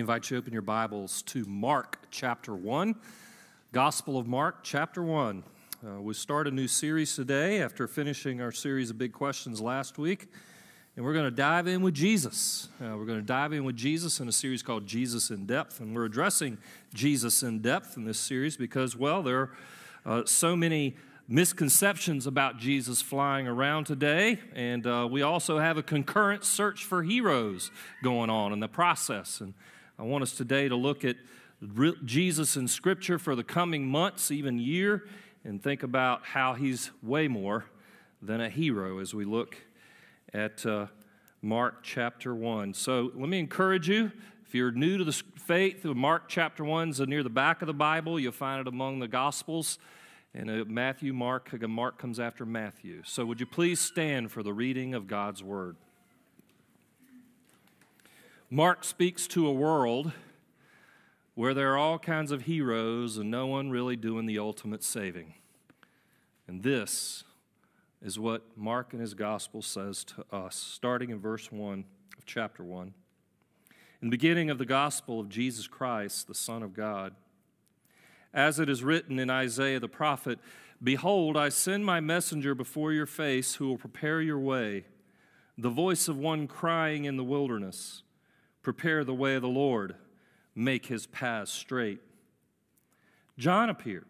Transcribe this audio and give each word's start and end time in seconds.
Invite 0.00 0.30
you 0.30 0.36
to 0.36 0.38
open 0.38 0.54
your 0.54 0.62
Bibles 0.62 1.20
to 1.24 1.44
Mark 1.44 1.98
chapter 2.10 2.54
1, 2.54 2.94
Gospel 3.70 4.16
of 4.16 4.26
Mark 4.26 4.60
chapter 4.62 5.02
1. 5.02 5.42
Uh, 5.84 6.00
we 6.00 6.14
start 6.14 6.48
a 6.48 6.50
new 6.50 6.66
series 6.66 7.14
today 7.14 7.60
after 7.60 7.86
finishing 7.86 8.40
our 8.40 8.50
series 8.50 8.88
of 8.88 8.96
big 8.96 9.12
questions 9.12 9.60
last 9.60 9.98
week. 9.98 10.28
And 10.96 11.04
we're 11.04 11.12
going 11.12 11.26
to 11.26 11.30
dive 11.30 11.66
in 11.66 11.82
with 11.82 11.92
Jesus. 11.92 12.70
Uh, 12.80 12.96
we're 12.96 13.04
going 13.04 13.18
to 13.18 13.26
dive 13.26 13.52
in 13.52 13.62
with 13.62 13.76
Jesus 13.76 14.20
in 14.20 14.28
a 14.28 14.32
series 14.32 14.62
called 14.62 14.86
Jesus 14.86 15.28
in 15.28 15.44
Depth. 15.44 15.80
And 15.80 15.94
we're 15.94 16.06
addressing 16.06 16.56
Jesus 16.94 17.42
in 17.42 17.60
depth 17.60 17.98
in 17.98 18.06
this 18.06 18.18
series 18.18 18.56
because, 18.56 18.96
well, 18.96 19.22
there 19.22 19.38
are 19.38 19.50
uh, 20.06 20.24
so 20.24 20.56
many 20.56 20.96
misconceptions 21.28 22.26
about 22.26 22.56
Jesus 22.56 23.02
flying 23.02 23.46
around 23.46 23.84
today. 23.84 24.38
And 24.54 24.86
uh, 24.86 25.06
we 25.10 25.20
also 25.20 25.58
have 25.58 25.76
a 25.76 25.82
concurrent 25.82 26.46
search 26.46 26.86
for 26.86 27.02
heroes 27.02 27.70
going 28.02 28.30
on 28.30 28.54
in 28.54 28.60
the 28.60 28.68
process. 28.68 29.42
And 29.42 29.52
I 30.00 30.04
want 30.04 30.22
us 30.22 30.32
today 30.32 30.66
to 30.66 30.76
look 30.76 31.04
at 31.04 31.16
Jesus 32.06 32.56
in 32.56 32.68
Scripture 32.68 33.18
for 33.18 33.36
the 33.36 33.44
coming 33.44 33.86
months, 33.86 34.30
even 34.30 34.58
year, 34.58 35.06
and 35.44 35.62
think 35.62 35.82
about 35.82 36.24
how 36.24 36.54
he's 36.54 36.90
way 37.02 37.28
more 37.28 37.66
than 38.22 38.40
a 38.40 38.48
hero 38.48 38.98
as 39.00 39.12
we 39.12 39.26
look 39.26 39.58
at 40.32 40.64
uh, 40.64 40.86
Mark 41.42 41.82
chapter 41.82 42.34
1. 42.34 42.72
So 42.72 43.12
let 43.14 43.28
me 43.28 43.38
encourage 43.38 43.90
you. 43.90 44.10
If 44.46 44.54
you're 44.54 44.72
new 44.72 44.96
to 44.96 45.04
the 45.04 45.12
faith, 45.12 45.84
Mark 45.84 46.28
chapter 46.28 46.64
1 46.64 46.88
is 46.88 47.00
near 47.00 47.22
the 47.22 47.28
back 47.28 47.60
of 47.60 47.66
the 47.66 47.74
Bible. 47.74 48.18
You'll 48.18 48.32
find 48.32 48.58
it 48.58 48.68
among 48.68 49.00
the 49.00 49.08
Gospels. 49.08 49.78
And 50.32 50.50
uh, 50.50 50.64
Matthew, 50.66 51.12
Mark, 51.12 51.52
Mark 51.68 51.98
comes 51.98 52.18
after 52.18 52.46
Matthew. 52.46 53.02
So 53.04 53.26
would 53.26 53.38
you 53.38 53.44
please 53.44 53.80
stand 53.80 54.32
for 54.32 54.42
the 54.42 54.54
reading 54.54 54.94
of 54.94 55.06
God's 55.06 55.42
Word? 55.42 55.76
Mark 58.52 58.82
speaks 58.82 59.28
to 59.28 59.46
a 59.46 59.52
world 59.52 60.10
where 61.36 61.54
there 61.54 61.72
are 61.72 61.78
all 61.78 62.00
kinds 62.00 62.32
of 62.32 62.42
heroes 62.42 63.16
and 63.16 63.30
no 63.30 63.46
one 63.46 63.70
really 63.70 63.94
doing 63.94 64.26
the 64.26 64.40
ultimate 64.40 64.82
saving. 64.82 65.34
And 66.48 66.64
this 66.64 67.22
is 68.02 68.18
what 68.18 68.42
Mark 68.56 68.92
in 68.92 68.98
his 68.98 69.14
gospel 69.14 69.62
says 69.62 70.02
to 70.02 70.24
us, 70.32 70.56
starting 70.56 71.10
in 71.10 71.20
verse 71.20 71.52
1 71.52 71.84
of 72.18 72.26
chapter 72.26 72.64
1. 72.64 72.92
In 74.02 74.08
the 74.08 74.16
beginning 74.16 74.50
of 74.50 74.58
the 74.58 74.66
gospel 74.66 75.20
of 75.20 75.28
Jesus 75.28 75.68
Christ, 75.68 76.26
the 76.26 76.34
Son 76.34 76.64
of 76.64 76.74
God, 76.74 77.14
as 78.34 78.58
it 78.58 78.68
is 78.68 78.82
written 78.82 79.20
in 79.20 79.30
Isaiah 79.30 79.78
the 79.78 79.86
prophet, 79.86 80.40
Behold, 80.82 81.36
I 81.36 81.50
send 81.50 81.86
my 81.86 82.00
messenger 82.00 82.56
before 82.56 82.92
your 82.92 83.06
face 83.06 83.54
who 83.54 83.68
will 83.68 83.78
prepare 83.78 84.20
your 84.20 84.40
way, 84.40 84.86
the 85.56 85.70
voice 85.70 86.08
of 86.08 86.18
one 86.18 86.48
crying 86.48 87.04
in 87.04 87.16
the 87.16 87.22
wilderness. 87.22 88.02
Prepare 88.62 89.04
the 89.04 89.14
way 89.14 89.36
of 89.36 89.42
the 89.42 89.48
Lord, 89.48 89.94
make 90.54 90.86
his 90.86 91.06
paths 91.06 91.52
straight. 91.52 92.00
John 93.38 93.70
appeared, 93.70 94.06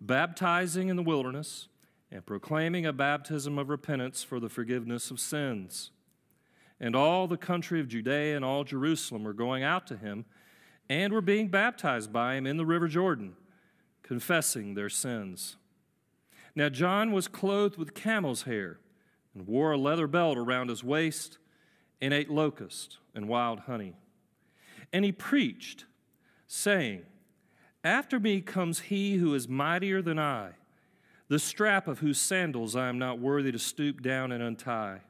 baptizing 0.00 0.88
in 0.88 0.96
the 0.96 1.02
wilderness 1.02 1.68
and 2.10 2.26
proclaiming 2.26 2.86
a 2.86 2.92
baptism 2.92 3.58
of 3.58 3.68
repentance 3.68 4.22
for 4.22 4.40
the 4.40 4.48
forgiveness 4.48 5.10
of 5.10 5.20
sins. 5.20 5.90
And 6.80 6.94
all 6.94 7.26
the 7.26 7.36
country 7.36 7.80
of 7.80 7.88
Judea 7.88 8.36
and 8.36 8.44
all 8.44 8.64
Jerusalem 8.64 9.24
were 9.24 9.32
going 9.32 9.62
out 9.62 9.86
to 9.88 9.96
him 9.96 10.24
and 10.88 11.12
were 11.12 11.20
being 11.20 11.48
baptized 11.48 12.12
by 12.12 12.34
him 12.34 12.46
in 12.46 12.56
the 12.56 12.66
river 12.66 12.88
Jordan, 12.88 13.34
confessing 14.02 14.74
their 14.74 14.88
sins. 14.88 15.56
Now, 16.54 16.68
John 16.68 17.12
was 17.12 17.28
clothed 17.28 17.76
with 17.76 17.94
camel's 17.94 18.42
hair 18.42 18.78
and 19.34 19.46
wore 19.46 19.72
a 19.72 19.78
leather 19.78 20.06
belt 20.06 20.38
around 20.38 20.68
his 20.68 20.82
waist 20.82 21.38
and 22.00 22.12
ate 22.12 22.30
locust 22.30 22.98
and 23.14 23.28
wild 23.28 23.60
honey. 23.60 23.94
And 24.92 25.04
he 25.04 25.12
preached, 25.12 25.84
saying, 26.46 27.02
After 27.82 28.20
me 28.20 28.40
comes 28.40 28.80
he 28.80 29.16
who 29.16 29.34
is 29.34 29.48
mightier 29.48 30.02
than 30.02 30.18
I, 30.18 30.50
the 31.28 31.38
strap 31.38 31.88
of 31.88 31.98
whose 31.98 32.20
sandals 32.20 32.76
I 32.76 32.88
am 32.88 32.98
not 32.98 33.18
worthy 33.18 33.50
to 33.50 33.58
stoop 33.58 34.02
down 34.02 34.30
and 34.30 34.42
untie. 34.42 35.00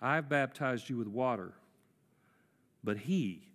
I 0.00 0.16
have 0.16 0.28
baptized 0.28 0.88
you 0.88 0.96
with 0.96 1.08
water, 1.08 1.52
but 2.82 2.98
he 2.98 3.48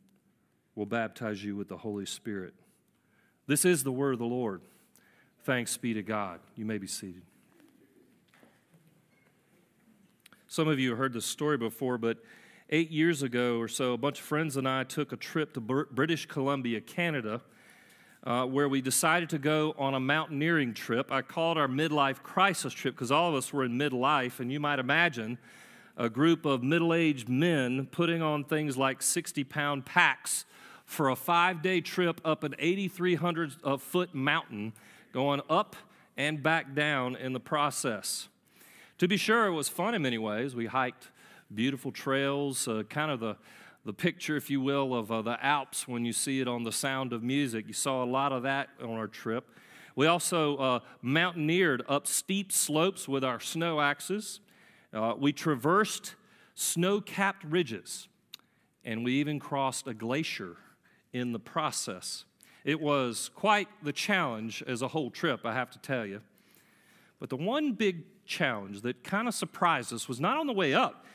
will 0.75 0.85
baptize 0.85 1.43
you 1.43 1.55
with 1.55 1.67
the 1.67 1.77
Holy 1.77 2.05
Spirit. 2.05 2.53
This 3.47 3.65
is 3.65 3.83
the 3.83 3.91
word 3.91 4.13
of 4.13 4.19
the 4.19 4.25
Lord. 4.25 4.61
Thanks 5.43 5.75
be 5.75 5.93
to 5.93 6.01
God. 6.01 6.39
You 6.55 6.65
may 6.65 6.77
be 6.77 6.87
seated. 6.87 7.23
Some 10.53 10.67
of 10.67 10.79
you 10.79 10.89
have 10.89 10.99
heard 10.99 11.13
this 11.13 11.25
story 11.25 11.57
before, 11.57 11.97
but 11.97 12.19
eight 12.69 12.91
years 12.91 13.23
ago 13.23 13.57
or 13.57 13.67
so, 13.67 13.93
a 13.93 13.97
bunch 13.97 14.19
of 14.19 14.25
friends 14.25 14.55
and 14.55 14.69
I 14.69 14.83
took 14.83 15.11
a 15.11 15.17
trip 15.17 15.55
to 15.55 15.59
British 15.59 16.27
Columbia, 16.27 16.79
Canada, 16.79 17.41
uh, 18.23 18.45
where 18.45 18.69
we 18.69 18.79
decided 18.79 19.31
to 19.31 19.39
go 19.39 19.73
on 19.79 19.95
a 19.95 19.99
mountaineering 19.99 20.75
trip. 20.75 21.11
I 21.11 21.23
called 21.23 21.57
our 21.57 21.67
midlife 21.67 22.21
crisis 22.21 22.71
trip 22.71 22.93
because 22.93 23.11
all 23.11 23.29
of 23.29 23.33
us 23.33 23.51
were 23.51 23.65
in 23.65 23.79
midlife, 23.79 24.39
and 24.39 24.51
you 24.51 24.59
might 24.59 24.77
imagine 24.77 25.39
a 25.97 26.07
group 26.07 26.45
of 26.45 26.61
middle 26.61 26.93
aged 26.93 27.27
men 27.27 27.87
putting 27.87 28.21
on 28.21 28.43
things 28.43 28.77
like 28.77 29.01
60 29.01 29.43
pound 29.45 29.87
packs 29.87 30.45
for 30.85 31.09
a 31.09 31.15
five 31.15 31.63
day 31.63 31.81
trip 31.81 32.21
up 32.23 32.43
an 32.43 32.53
8,300 32.59 33.55
uh, 33.63 33.77
foot 33.77 34.13
mountain, 34.13 34.73
going 35.13 35.41
up 35.49 35.75
and 36.15 36.43
back 36.43 36.75
down 36.75 37.15
in 37.15 37.33
the 37.33 37.39
process. 37.39 38.29
To 39.03 39.07
be 39.09 39.17
sure, 39.17 39.47
it 39.47 39.51
was 39.51 39.67
fun 39.67 39.95
in 39.95 40.01
many 40.01 40.17
ways. 40.17 40.55
We 40.55 40.65
hiked 40.65 41.09
beautiful 41.53 41.91
trails, 41.91 42.69
uh, 42.69 42.83
kind 42.83 43.11
of 43.11 43.19
the, 43.19 43.35
the 43.83 43.91
picture, 43.91 44.37
if 44.37 44.49
you 44.49 44.61
will, 44.61 44.95
of 44.95 45.11
uh, 45.11 45.21
the 45.21 45.45
Alps 45.45 45.89
when 45.89 46.05
you 46.05 46.13
see 46.13 46.39
it 46.39 46.47
on 46.47 46.63
the 46.63 46.71
sound 46.71 47.11
of 47.11 47.21
music. 47.21 47.67
You 47.67 47.73
saw 47.73 48.01
a 48.01 48.05
lot 48.05 48.31
of 48.31 48.43
that 48.43 48.69
on 48.81 48.91
our 48.91 49.09
trip. 49.09 49.49
We 49.97 50.07
also 50.07 50.55
uh, 50.55 50.79
mountaineered 51.01 51.83
up 51.89 52.07
steep 52.07 52.53
slopes 52.53 53.05
with 53.05 53.25
our 53.25 53.41
snow 53.41 53.81
axes. 53.81 54.39
Uh, 54.93 55.15
we 55.19 55.33
traversed 55.33 56.15
snow 56.55 57.01
capped 57.01 57.43
ridges, 57.43 58.07
and 58.85 59.03
we 59.03 59.15
even 59.15 59.37
crossed 59.37 59.85
a 59.85 59.93
glacier 59.93 60.55
in 61.11 61.33
the 61.33 61.39
process. 61.39 62.23
It 62.63 62.79
was 62.79 63.29
quite 63.35 63.67
the 63.83 63.91
challenge 63.91 64.63
as 64.65 64.81
a 64.81 64.87
whole 64.87 65.11
trip, 65.11 65.41
I 65.43 65.53
have 65.53 65.71
to 65.71 65.79
tell 65.79 66.05
you. 66.05 66.21
But 67.19 67.29
the 67.29 67.35
one 67.35 67.73
big 67.73 68.03
challenge 68.25 68.81
that 68.81 69.03
kind 69.03 69.27
of 69.27 69.33
surprised 69.33 69.93
us 69.93 70.07
was 70.07 70.19
not 70.19 70.37
on 70.37 70.47
the 70.47 70.53
way 70.53 70.73
up, 70.73 71.05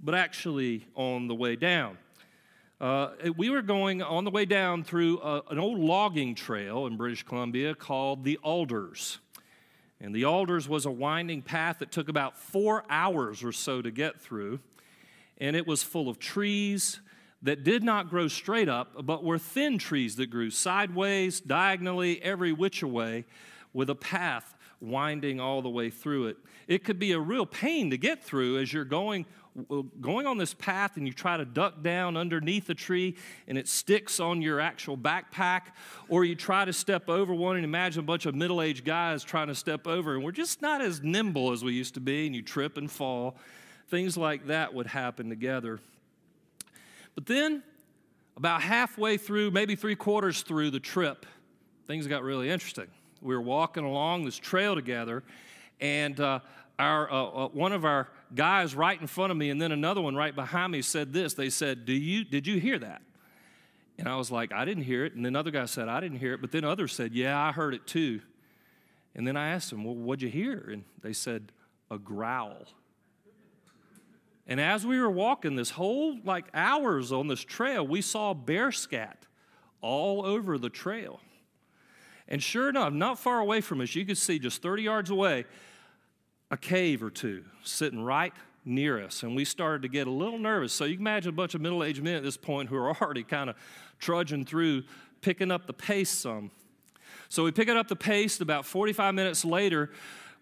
but 0.00 0.14
actually 0.14 0.86
on 0.94 1.28
the 1.28 1.34
way 1.34 1.56
down. 1.56 1.98
Uh, 2.80 3.10
we 3.36 3.50
were 3.50 3.62
going 3.62 4.02
on 4.02 4.24
the 4.24 4.30
way 4.30 4.44
down 4.44 4.84
through 4.84 5.18
a, 5.20 5.42
an 5.50 5.58
old 5.58 5.80
logging 5.80 6.34
trail 6.34 6.86
in 6.86 6.96
British 6.96 7.24
Columbia 7.24 7.74
called 7.74 8.22
the 8.22 8.38
Alders. 8.42 9.18
And 10.00 10.14
the 10.14 10.24
Alders 10.24 10.68
was 10.68 10.86
a 10.86 10.90
winding 10.90 11.42
path 11.42 11.80
that 11.80 11.90
took 11.90 12.08
about 12.08 12.38
four 12.38 12.84
hours 12.88 13.42
or 13.42 13.50
so 13.50 13.82
to 13.82 13.90
get 13.90 14.20
through. 14.20 14.60
And 15.38 15.56
it 15.56 15.66
was 15.66 15.82
full 15.82 16.08
of 16.08 16.20
trees 16.20 17.00
that 17.42 17.64
did 17.64 17.82
not 17.82 18.10
grow 18.10 18.28
straight 18.28 18.68
up, 18.68 19.04
but 19.04 19.24
were 19.24 19.38
thin 19.38 19.78
trees 19.78 20.16
that 20.16 20.30
grew 20.30 20.50
sideways, 20.50 21.40
diagonally, 21.40 22.22
every 22.22 22.52
which 22.52 22.82
way, 22.82 23.24
with 23.72 23.90
a 23.90 23.94
path 23.94 24.54
winding 24.80 25.40
all 25.40 25.62
the 25.62 25.68
way 25.68 25.90
through 25.90 26.28
it. 26.28 26.36
It 26.66 26.84
could 26.84 26.98
be 26.98 27.12
a 27.12 27.20
real 27.20 27.46
pain 27.46 27.90
to 27.90 27.98
get 27.98 28.22
through 28.22 28.58
as 28.58 28.72
you're 28.72 28.84
going 28.84 29.26
going 30.00 30.26
on 30.26 30.38
this 30.38 30.54
path 30.54 30.96
and 30.96 31.06
you 31.06 31.12
try 31.12 31.36
to 31.36 31.44
duck 31.44 31.82
down 31.82 32.16
underneath 32.16 32.68
a 32.70 32.74
tree 32.74 33.16
and 33.46 33.58
it 33.58 33.66
sticks 33.66 34.20
on 34.20 34.40
your 34.40 34.60
actual 34.60 34.96
backpack, 34.96 35.62
or 36.08 36.24
you 36.24 36.34
try 36.34 36.64
to 36.64 36.72
step 36.72 37.08
over 37.08 37.34
one 37.34 37.56
and 37.56 37.64
imagine 37.64 38.00
a 38.00 38.06
bunch 38.06 38.26
of 38.26 38.34
middle 38.34 38.62
aged 38.62 38.84
guys 38.84 39.24
trying 39.24 39.48
to 39.48 39.54
step 39.54 39.86
over, 39.86 40.14
and 40.14 40.22
we're 40.22 40.30
just 40.30 40.62
not 40.62 40.80
as 40.80 41.02
nimble 41.02 41.52
as 41.52 41.64
we 41.64 41.72
used 41.72 41.94
to 41.94 42.00
be, 42.00 42.26
and 42.26 42.36
you 42.36 42.42
trip 42.42 42.76
and 42.76 42.90
fall. 42.90 43.36
Things 43.88 44.16
like 44.16 44.46
that 44.46 44.74
would 44.74 44.86
happen 44.86 45.28
together. 45.28 45.80
But 47.14 47.26
then, 47.26 47.62
about 48.36 48.62
halfway 48.62 49.16
through, 49.16 49.50
maybe 49.50 49.74
three 49.74 49.96
quarters 49.96 50.42
through 50.42 50.70
the 50.70 50.78
trip, 50.78 51.26
things 51.86 52.06
got 52.06 52.22
really 52.22 52.48
interesting 52.48 52.86
we 53.20 53.34
were 53.34 53.42
walking 53.42 53.84
along 53.84 54.24
this 54.24 54.36
trail 54.36 54.74
together, 54.74 55.22
and 55.80 56.18
uh, 56.20 56.40
our, 56.78 57.10
uh, 57.10 57.24
uh, 57.24 57.48
one 57.48 57.72
of 57.72 57.84
our 57.84 58.08
guys 58.34 58.74
right 58.74 59.00
in 59.00 59.06
front 59.06 59.30
of 59.30 59.36
me 59.36 59.50
and 59.50 59.60
then 59.60 59.72
another 59.72 60.00
one 60.00 60.14
right 60.14 60.34
behind 60.34 60.72
me 60.72 60.82
said 60.82 61.12
this. 61.12 61.34
They 61.34 61.50
said, 61.50 61.84
Do 61.84 61.92
you, 61.92 62.24
Did 62.24 62.46
you 62.46 62.60
hear 62.60 62.78
that? 62.78 63.02
And 63.98 64.08
I 64.08 64.16
was 64.16 64.30
like, 64.30 64.52
I 64.52 64.64
didn't 64.64 64.84
hear 64.84 65.04
it. 65.04 65.14
And 65.14 65.24
then 65.24 65.32
another 65.32 65.50
guy 65.50 65.64
said, 65.64 65.88
I 65.88 65.98
didn't 65.98 66.18
hear 66.18 66.34
it. 66.34 66.40
But 66.40 66.52
then 66.52 66.64
others 66.64 66.92
said, 66.92 67.12
Yeah, 67.14 67.38
I 67.38 67.52
heard 67.52 67.74
it 67.74 67.86
too. 67.86 68.20
And 69.14 69.26
then 69.26 69.36
I 69.36 69.48
asked 69.50 69.70
them, 69.70 69.84
Well, 69.84 69.94
what'd 69.94 70.22
you 70.22 70.28
hear? 70.28 70.70
And 70.72 70.84
they 71.02 71.12
said, 71.12 71.50
A 71.90 71.98
growl. 71.98 72.66
And 74.46 74.60
as 74.60 74.86
we 74.86 74.98
were 74.98 75.10
walking 75.10 75.56
this 75.56 75.70
whole 75.70 76.18
like 76.24 76.46
hours 76.54 77.12
on 77.12 77.26
this 77.28 77.40
trail, 77.40 77.86
we 77.86 78.00
saw 78.00 78.32
bear 78.32 78.72
scat 78.72 79.26
all 79.80 80.24
over 80.24 80.58
the 80.58 80.70
trail. 80.70 81.20
And 82.28 82.42
sure 82.42 82.68
enough, 82.68 82.92
not 82.92 83.18
far 83.18 83.40
away 83.40 83.60
from 83.60 83.80
us, 83.80 83.94
you 83.94 84.04
could 84.04 84.18
see 84.18 84.38
just 84.38 84.62
30 84.62 84.82
yards 84.82 85.10
away 85.10 85.46
a 86.50 86.56
cave 86.56 87.02
or 87.02 87.10
two 87.10 87.44
sitting 87.62 88.02
right 88.02 88.32
near 88.64 89.02
us. 89.02 89.22
And 89.22 89.34
we 89.34 89.44
started 89.44 89.82
to 89.82 89.88
get 89.88 90.06
a 90.06 90.10
little 90.10 90.38
nervous. 90.38 90.72
So 90.72 90.84
you 90.84 90.94
can 90.94 91.02
imagine 91.02 91.30
a 91.30 91.32
bunch 91.32 91.54
of 91.54 91.60
middle 91.60 91.82
aged 91.82 92.02
men 92.02 92.16
at 92.16 92.22
this 92.22 92.36
point 92.36 92.68
who 92.68 92.76
are 92.76 92.94
already 93.02 93.24
kind 93.24 93.50
of 93.50 93.56
trudging 93.98 94.44
through, 94.44 94.84
picking 95.20 95.50
up 95.50 95.66
the 95.66 95.72
pace 95.72 96.10
some. 96.10 96.50
So 97.30 97.44
we 97.44 97.50
pick 97.50 97.68
it 97.68 97.76
up 97.76 97.88
the 97.88 97.96
pace. 97.96 98.40
About 98.40 98.64
45 98.64 99.14
minutes 99.14 99.44
later, 99.44 99.90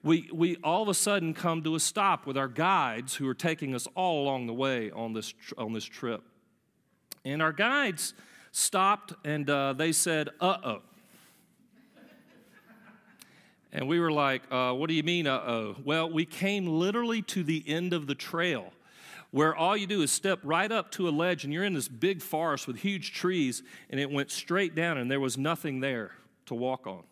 we, 0.03 0.29
we 0.33 0.57
all 0.63 0.83
of 0.83 0.89
a 0.89 0.95
sudden 0.95 1.35
come 1.35 1.63
to 1.63 1.75
a 1.75 1.81
stop 1.81 2.27
with 2.27 2.37
our 2.37 2.49
guides 2.49 3.15
who 3.15 3.29
are 3.29 3.35
taking 3.35 3.75
us 3.75 3.89
all 3.95 4.23
along 4.23 4.47
the 4.47 4.55
way 4.55 4.91
on 4.91 5.13
this, 5.13 5.35
on 5.57 5.73
this 5.73 5.85
trip. 5.85 6.23
And 7.25 7.43
our 7.43 7.53
guides 7.53 8.15
stopped 8.53 9.15
and 9.25 9.49
uh, 9.51 9.73
they 9.73 9.93
said, 9.93 10.31
uh 10.41 10.59
oh. 10.65 10.83
And 13.77 13.87
we 13.87 14.01
were 14.01 14.11
like, 14.11 14.43
uh, 14.51 14.73
What 14.73 14.89
do 14.89 14.95
you 14.95 15.03
mean, 15.03 15.27
uh 15.27 15.43
oh? 15.47 15.77
Well, 15.85 16.11
we 16.11 16.25
came 16.25 16.67
literally 16.67 17.21
to 17.23 17.45
the 17.45 17.63
end 17.69 17.93
of 17.93 18.07
the 18.07 18.15
trail 18.15 18.73
where 19.33 19.55
all 19.55 19.77
you 19.77 19.87
do 19.87 20.01
is 20.01 20.11
step 20.11 20.39
right 20.43 20.73
up 20.73 20.91
to 20.93 21.07
a 21.07 21.11
ledge 21.11 21.45
and 21.45 21.53
you're 21.53 21.65
in 21.65 21.75
this 21.75 21.89
big 21.89 22.23
forest 22.23 22.67
with 22.67 22.79
huge 22.79 23.13
trees 23.13 23.63
and 23.91 24.01
it 24.01 24.11
went 24.11 24.31
straight 24.31 24.75
down 24.75 24.97
and 24.97 25.11
there 25.11 25.21
was 25.21 25.37
nothing 25.37 25.81
there 25.81 26.13
to 26.47 26.55
walk 26.55 26.87
on. 26.87 27.03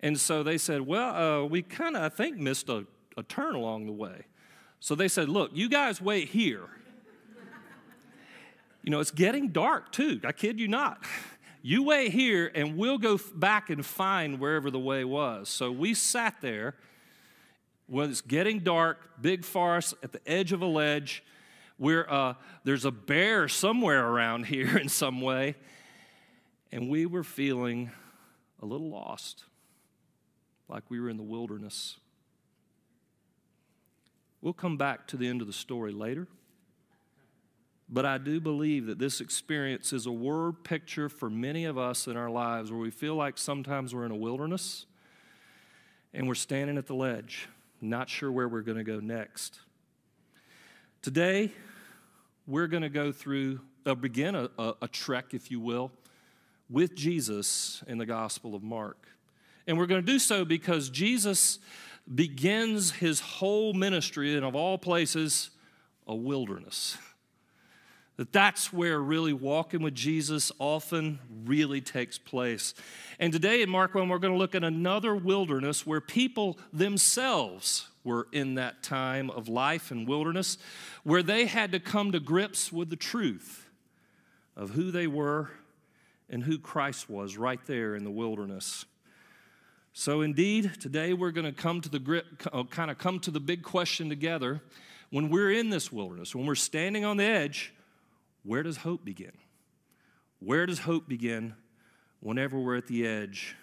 And 0.00 0.20
so 0.20 0.42
they 0.42 0.58
said, 0.58 0.82
Well, 0.82 1.14
uh, 1.14 1.46
we 1.46 1.62
kind 1.62 1.96
of, 1.96 2.02
I 2.02 2.10
think, 2.10 2.36
missed 2.36 2.68
a, 2.68 2.84
a 3.16 3.22
turn 3.22 3.54
along 3.54 3.86
the 3.86 3.92
way. 3.92 4.26
So 4.78 4.94
they 4.94 5.08
said, 5.08 5.30
Look, 5.30 5.52
you 5.54 5.70
guys 5.70 6.02
wait 6.02 6.28
here. 6.28 6.68
you 8.82 8.90
know, 8.90 9.00
it's 9.00 9.10
getting 9.10 9.48
dark 9.48 9.90
too. 9.90 10.20
I 10.22 10.32
kid 10.32 10.60
you 10.60 10.68
not. 10.68 11.02
You 11.68 11.82
wait 11.82 12.12
here 12.12 12.48
and 12.54 12.76
we'll 12.76 12.96
go 12.96 13.18
back 13.34 13.70
and 13.70 13.84
find 13.84 14.38
wherever 14.38 14.70
the 14.70 14.78
way 14.78 15.02
was. 15.02 15.48
So 15.48 15.72
we 15.72 15.94
sat 15.94 16.40
there 16.40 16.76
when 17.88 18.08
it's 18.08 18.20
getting 18.20 18.60
dark, 18.60 19.20
big 19.20 19.44
forest 19.44 19.94
at 20.00 20.12
the 20.12 20.20
edge 20.28 20.52
of 20.52 20.62
a 20.62 20.66
ledge. 20.66 21.24
Where 21.76 22.08
uh, 22.08 22.34
there's 22.62 22.84
a 22.84 22.92
bear 22.92 23.48
somewhere 23.48 24.06
around 24.06 24.46
here 24.46 24.78
in 24.78 24.88
some 24.88 25.20
way. 25.20 25.56
And 26.70 26.88
we 26.88 27.04
were 27.04 27.24
feeling 27.24 27.90
a 28.62 28.64
little 28.64 28.88
lost, 28.88 29.42
like 30.68 30.84
we 30.88 31.00
were 31.00 31.10
in 31.10 31.16
the 31.16 31.24
wilderness. 31.24 31.96
We'll 34.40 34.52
come 34.52 34.76
back 34.76 35.08
to 35.08 35.16
the 35.16 35.26
end 35.26 35.40
of 35.40 35.48
the 35.48 35.52
story 35.52 35.90
later. 35.90 36.28
But 37.88 38.04
I 38.04 38.18
do 38.18 38.40
believe 38.40 38.86
that 38.86 38.98
this 38.98 39.20
experience 39.20 39.92
is 39.92 40.06
a 40.06 40.12
word 40.12 40.64
picture 40.64 41.08
for 41.08 41.30
many 41.30 41.66
of 41.66 41.78
us 41.78 42.08
in 42.08 42.16
our 42.16 42.30
lives 42.30 42.70
where 42.70 42.80
we 42.80 42.90
feel 42.90 43.14
like 43.14 43.38
sometimes 43.38 43.94
we're 43.94 44.06
in 44.06 44.10
a 44.10 44.16
wilderness 44.16 44.86
and 46.12 46.26
we're 46.26 46.34
standing 46.34 46.78
at 46.78 46.86
the 46.86 46.94
ledge, 46.94 47.48
not 47.80 48.08
sure 48.08 48.32
where 48.32 48.48
we're 48.48 48.62
going 48.62 48.78
to 48.78 48.84
go 48.84 48.98
next. 48.98 49.60
Today, 51.00 51.52
we're 52.46 52.66
going 52.66 52.82
to 52.82 52.88
go 52.88 53.12
through, 53.12 53.60
uh, 53.84 53.94
begin 53.94 54.34
a, 54.34 54.50
a, 54.58 54.74
a 54.82 54.88
trek, 54.88 55.26
if 55.32 55.50
you 55.52 55.60
will, 55.60 55.92
with 56.68 56.96
Jesus 56.96 57.84
in 57.86 57.98
the 57.98 58.06
Gospel 58.06 58.56
of 58.56 58.62
Mark. 58.64 59.06
And 59.68 59.78
we're 59.78 59.86
going 59.86 60.04
to 60.04 60.12
do 60.12 60.18
so 60.18 60.44
because 60.44 60.90
Jesus 60.90 61.60
begins 62.12 62.92
his 62.92 63.20
whole 63.20 63.72
ministry, 63.72 64.34
and 64.34 64.44
of 64.44 64.56
all 64.56 64.78
places, 64.78 65.50
a 66.06 66.14
wilderness. 66.14 66.98
That 68.16 68.32
that's 68.32 68.72
where 68.72 68.98
really 68.98 69.34
walking 69.34 69.82
with 69.82 69.94
Jesus 69.94 70.50
often 70.58 71.18
really 71.44 71.82
takes 71.82 72.18
place. 72.18 72.72
And 73.18 73.30
today 73.30 73.60
in 73.60 73.68
Mark 73.68 73.94
1, 73.94 74.08
we're 74.08 74.18
going 74.18 74.32
to 74.32 74.38
look 74.38 74.54
at 74.54 74.64
another 74.64 75.14
wilderness 75.14 75.86
where 75.86 76.00
people 76.00 76.58
themselves 76.72 77.88
were 78.04 78.26
in 78.32 78.54
that 78.54 78.82
time 78.82 79.28
of 79.30 79.48
life 79.48 79.90
and 79.90 80.08
wilderness, 80.08 80.56
where 81.02 81.22
they 81.22 81.44
had 81.44 81.72
to 81.72 81.80
come 81.80 82.12
to 82.12 82.20
grips 82.20 82.72
with 82.72 82.88
the 82.88 82.96
truth 82.96 83.68
of 84.56 84.70
who 84.70 84.90
they 84.90 85.06
were 85.06 85.50
and 86.30 86.42
who 86.44 86.58
Christ 86.58 87.10
was 87.10 87.36
right 87.36 87.60
there 87.66 87.94
in 87.94 88.04
the 88.04 88.10
wilderness. 88.10 88.86
So, 89.92 90.22
indeed, 90.22 90.72
today 90.80 91.12
we're 91.12 91.30
going 91.32 91.46
to 91.46 91.52
come 91.52 91.80
to 91.82 91.88
the 91.88 91.98
grip, 91.98 92.26
uh, 92.52 92.64
kind 92.64 92.90
of 92.90 92.98
come 92.98 93.18
to 93.20 93.30
the 93.30 93.40
big 93.40 93.62
question 93.62 94.08
together. 94.08 94.62
When 95.10 95.30
we're 95.30 95.52
in 95.52 95.70
this 95.70 95.92
wilderness, 95.92 96.34
when 96.34 96.46
we're 96.46 96.54
standing 96.54 97.04
on 97.04 97.16
the 97.16 97.24
edge, 97.24 97.72
where 98.46 98.62
does 98.62 98.78
hope 98.78 99.04
begin? 99.04 99.32
Where 100.38 100.66
does 100.66 100.80
hope 100.80 101.08
begin 101.08 101.54
whenever 102.20 102.58
we're 102.58 102.76
at 102.76 102.86
the 102.86 103.06
edge 103.06 103.56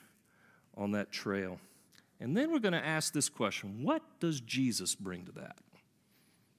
on 0.75 0.91
that 0.91 1.11
trail? 1.11 1.59
And 2.19 2.35
then 2.35 2.51
we're 2.51 2.59
going 2.59 2.73
to 2.73 2.85
ask 2.85 3.13
this 3.13 3.29
question 3.29 3.83
What 3.83 4.01
does 4.19 4.41
Jesus 4.41 4.95
bring 4.95 5.25
to 5.25 5.31
that? 5.33 5.57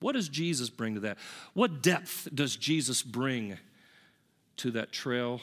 What 0.00 0.12
does 0.12 0.28
Jesus 0.28 0.70
bring 0.70 0.94
to 0.94 1.00
that? 1.00 1.18
What 1.54 1.82
depth 1.82 2.28
does 2.34 2.56
Jesus 2.56 3.02
bring 3.02 3.58
to 4.58 4.70
that 4.72 4.92
trail 4.92 5.40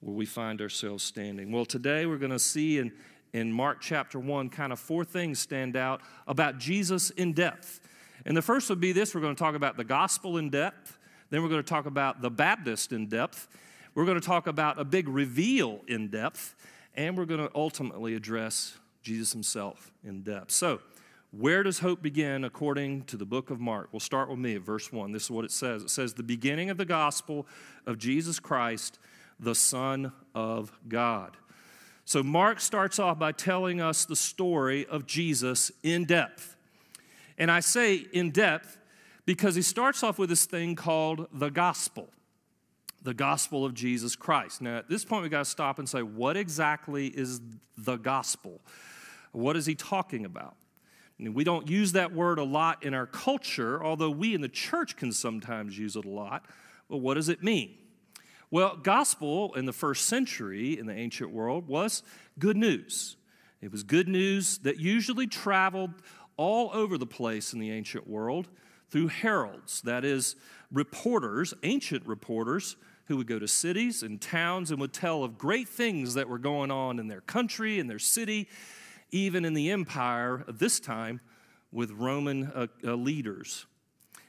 where 0.00 0.14
we 0.14 0.26
find 0.26 0.60
ourselves 0.60 1.04
standing? 1.04 1.52
Well, 1.52 1.64
today 1.64 2.06
we're 2.06 2.18
going 2.18 2.32
to 2.32 2.38
see 2.38 2.78
in, 2.78 2.92
in 3.32 3.52
Mark 3.52 3.80
chapter 3.80 4.18
1 4.18 4.50
kind 4.50 4.72
of 4.72 4.80
four 4.80 5.04
things 5.04 5.38
stand 5.38 5.76
out 5.76 6.00
about 6.26 6.58
Jesus 6.58 7.10
in 7.10 7.32
depth. 7.32 7.80
And 8.26 8.36
the 8.36 8.42
first 8.42 8.68
would 8.68 8.80
be 8.80 8.92
this 8.92 9.14
we're 9.14 9.20
going 9.20 9.36
to 9.36 9.38
talk 9.38 9.54
about 9.54 9.76
the 9.76 9.84
gospel 9.84 10.38
in 10.38 10.50
depth. 10.50 10.97
Then 11.30 11.42
we're 11.42 11.48
going 11.48 11.62
to 11.62 11.68
talk 11.68 11.86
about 11.86 12.22
the 12.22 12.30
Baptist 12.30 12.92
in 12.92 13.06
depth. 13.06 13.48
We're 13.94 14.04
going 14.04 14.20
to 14.20 14.26
talk 14.26 14.46
about 14.46 14.78
a 14.78 14.84
big 14.84 15.08
reveal 15.08 15.80
in 15.88 16.08
depth. 16.08 16.54
And 16.94 17.16
we're 17.16 17.26
going 17.26 17.46
to 17.46 17.50
ultimately 17.54 18.14
address 18.14 18.76
Jesus 19.02 19.32
himself 19.32 19.92
in 20.04 20.22
depth. 20.22 20.50
So, 20.50 20.80
where 21.30 21.62
does 21.62 21.80
hope 21.80 22.00
begin 22.00 22.44
according 22.44 23.04
to 23.04 23.16
the 23.18 23.26
book 23.26 23.50
of 23.50 23.60
Mark? 23.60 23.88
We'll 23.92 24.00
start 24.00 24.30
with 24.30 24.38
me 24.38 24.54
at 24.54 24.62
verse 24.62 24.90
1. 24.90 25.12
This 25.12 25.24
is 25.24 25.30
what 25.30 25.44
it 25.44 25.52
says 25.52 25.82
it 25.82 25.90
says, 25.90 26.14
The 26.14 26.22
beginning 26.22 26.70
of 26.70 26.78
the 26.78 26.86
gospel 26.86 27.46
of 27.86 27.98
Jesus 27.98 28.40
Christ, 28.40 28.98
the 29.38 29.54
Son 29.54 30.12
of 30.34 30.72
God. 30.88 31.36
So, 32.06 32.22
Mark 32.22 32.60
starts 32.60 32.98
off 32.98 33.18
by 33.18 33.32
telling 33.32 33.80
us 33.80 34.06
the 34.06 34.16
story 34.16 34.86
of 34.86 35.06
Jesus 35.06 35.70
in 35.82 36.06
depth. 36.06 36.56
And 37.36 37.50
I 37.50 37.60
say 37.60 38.06
in 38.12 38.30
depth 38.30 38.78
because 39.28 39.54
he 39.54 39.60
starts 39.60 40.02
off 40.02 40.18
with 40.18 40.30
this 40.30 40.46
thing 40.46 40.74
called 40.74 41.26
the 41.34 41.50
gospel, 41.50 42.08
the 43.02 43.12
gospel 43.12 43.62
of 43.62 43.74
Jesus 43.74 44.16
Christ. 44.16 44.62
Now, 44.62 44.78
at 44.78 44.88
this 44.88 45.04
point, 45.04 45.20
we've 45.20 45.30
got 45.30 45.40
to 45.40 45.44
stop 45.44 45.78
and 45.78 45.86
say, 45.86 46.00
what 46.00 46.34
exactly 46.34 47.08
is 47.08 47.38
the 47.76 47.96
gospel? 47.96 48.62
What 49.32 49.54
is 49.54 49.66
he 49.66 49.74
talking 49.74 50.24
about? 50.24 50.56
we 51.20 51.44
don't 51.44 51.68
use 51.68 51.92
that 51.92 52.14
word 52.14 52.38
a 52.38 52.44
lot 52.44 52.82
in 52.82 52.94
our 52.94 53.04
culture, 53.04 53.84
although 53.84 54.08
we 54.08 54.34
in 54.34 54.40
the 54.40 54.48
church 54.48 54.96
can 54.96 55.12
sometimes 55.12 55.76
use 55.76 55.94
it 55.94 56.06
a 56.06 56.08
lot. 56.08 56.46
But 56.88 56.98
what 56.98 57.14
does 57.14 57.28
it 57.28 57.42
mean? 57.42 57.76
Well, 58.50 58.78
gospel 58.82 59.52
in 59.56 59.66
the 59.66 59.74
first 59.74 60.06
century 60.06 60.78
in 60.78 60.86
the 60.86 60.94
ancient 60.94 61.32
world 61.32 61.68
was 61.68 62.02
good 62.38 62.56
news. 62.56 63.16
It 63.60 63.72
was 63.72 63.82
good 63.82 64.08
news 64.08 64.56
that 64.58 64.78
usually 64.78 65.26
traveled 65.26 65.90
all 66.38 66.70
over 66.72 66.96
the 66.96 67.04
place 67.04 67.52
in 67.52 67.58
the 67.58 67.72
ancient 67.72 68.08
world 68.08 68.48
through 68.90 69.08
heralds, 69.08 69.82
that 69.82 70.04
is, 70.04 70.36
reporters, 70.72 71.54
ancient 71.62 72.06
reporters, 72.06 72.76
who 73.06 73.16
would 73.16 73.26
go 73.26 73.38
to 73.38 73.48
cities 73.48 74.02
and 74.02 74.20
towns 74.20 74.70
and 74.70 74.78
would 74.80 74.92
tell 74.92 75.24
of 75.24 75.38
great 75.38 75.66
things 75.66 76.14
that 76.14 76.28
were 76.28 76.38
going 76.38 76.70
on 76.70 76.98
in 76.98 77.08
their 77.08 77.22
country, 77.22 77.78
in 77.78 77.86
their 77.86 77.98
city, 77.98 78.48
even 79.10 79.46
in 79.46 79.54
the 79.54 79.70
empire 79.70 80.44
this 80.46 80.78
time 80.78 81.20
with 81.72 81.90
Roman 81.92 82.52
uh, 82.54 82.66
uh, 82.84 82.94
leaders. 82.94 83.66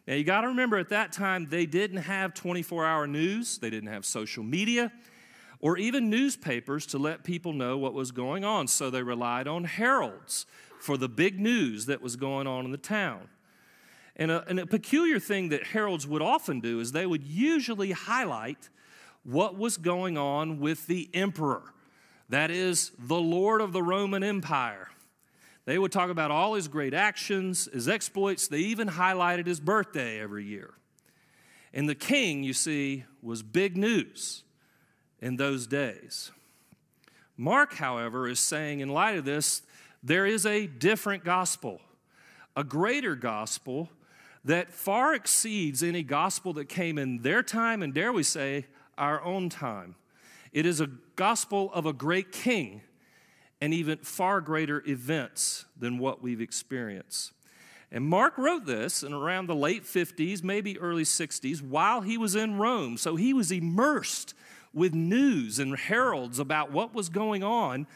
Now, 0.07 0.15
you 0.15 0.23
got 0.23 0.41
to 0.41 0.47
remember 0.47 0.77
at 0.77 0.89
that 0.89 1.11
time, 1.11 1.47
they 1.49 1.65
didn't 1.65 2.03
have 2.03 2.33
24 2.33 2.85
hour 2.85 3.05
news, 3.05 3.57
they 3.57 3.69
didn't 3.69 3.91
have 3.91 4.05
social 4.05 4.43
media, 4.43 4.91
or 5.59 5.77
even 5.77 6.09
newspapers 6.09 6.85
to 6.87 6.97
let 6.97 7.25
people 7.25 7.51
know 7.51 7.77
what 7.77 7.93
was 7.93 8.11
going 8.11 8.45
on. 8.45 8.67
So 8.67 8.89
they 8.89 9.03
relied 9.03 9.47
on 9.47 9.65
heralds 9.65 10.45
for 10.79 10.97
the 10.97 11.09
big 11.09 11.37
news 11.37 11.85
that 11.87 12.01
was 12.01 12.15
going 12.15 12.47
on 12.47 12.63
in 12.63 12.71
the 12.71 12.77
town. 12.77 13.27
And 14.19 14.31
a, 14.31 14.43
and 14.49 14.59
a 14.59 14.67
peculiar 14.67 15.17
thing 15.17 15.49
that 15.49 15.67
heralds 15.67 16.05
would 16.05 16.21
often 16.21 16.59
do 16.59 16.81
is 16.81 16.91
they 16.91 17.05
would 17.05 17.23
usually 17.23 17.91
highlight 17.91 18.69
what 19.23 19.57
was 19.57 19.77
going 19.77 20.17
on 20.17 20.59
with 20.59 20.87
the 20.87 21.09
emperor, 21.13 21.63
that 22.27 22.51
is, 22.51 22.91
the 22.99 23.15
Lord 23.15 23.61
of 23.61 23.71
the 23.71 23.81
Roman 23.81 24.21
Empire. 24.21 24.89
They 25.63 25.79
would 25.79 25.93
talk 25.93 26.09
about 26.09 26.31
all 26.31 26.55
his 26.55 26.67
great 26.67 26.93
actions, 26.93 27.69
his 27.71 27.87
exploits. 27.87 28.49
They 28.49 28.59
even 28.59 28.89
highlighted 28.89 29.47
his 29.47 29.61
birthday 29.61 30.19
every 30.19 30.43
year. 30.43 30.73
And 31.73 31.87
the 31.87 31.95
king, 31.95 32.43
you 32.43 32.53
see, 32.53 33.05
was 33.21 33.41
big 33.41 33.77
news 33.77 34.43
in 35.21 35.37
those 35.37 35.65
days. 35.65 36.31
Mark, 37.37 37.75
however, 37.75 38.27
is 38.27 38.41
saying, 38.41 38.81
in 38.81 38.89
light 38.89 39.17
of 39.17 39.23
this, 39.23 39.61
there 40.03 40.25
is 40.25 40.45
a 40.45 40.67
different 40.67 41.23
gospel, 41.23 41.79
a 42.57 42.65
greater 42.65 43.15
gospel 43.15 43.89
that 44.45 44.71
far 44.71 45.13
exceeds 45.13 45.83
any 45.83 46.03
gospel 46.03 46.53
that 46.53 46.69
came 46.69 46.97
in 46.97 47.21
their 47.21 47.43
time, 47.43 47.83
and 47.83 47.93
dare 47.93 48.13
we 48.13 48.23
say, 48.23 48.65
our 48.97 49.21
own 49.23 49.49
time. 49.49 49.95
It 50.51 50.65
is 50.65 50.81
a 50.81 50.89
gospel 51.15 51.71
of 51.73 51.85
a 51.85 51.93
great 51.93 52.31
king 52.31 52.81
and 53.61 53.73
even 53.73 53.97
far 53.99 54.41
greater 54.41 54.83
events 54.87 55.65
than 55.77 55.97
what 55.97 56.21
we've 56.21 56.41
experienced. 56.41 57.33
And 57.91 58.05
Mark 58.05 58.37
wrote 58.37 58.65
this 58.65 59.03
in 59.03 59.13
around 59.13 59.47
the 59.47 59.55
late 59.55 59.83
50s, 59.83 60.43
maybe 60.43 60.79
early 60.79 61.03
60s, 61.03 61.61
while 61.61 62.01
he 62.01 62.17
was 62.17 62.35
in 62.35 62.57
Rome. 62.57 62.97
So 62.97 63.15
he 63.15 63.33
was 63.33 63.51
immersed 63.51 64.33
with 64.73 64.93
news 64.93 65.59
and 65.59 65.75
heralds 65.75 66.39
about 66.39 66.71
what 66.71 66.93
was 66.93 67.09
going 67.09 67.43
on 67.43 67.87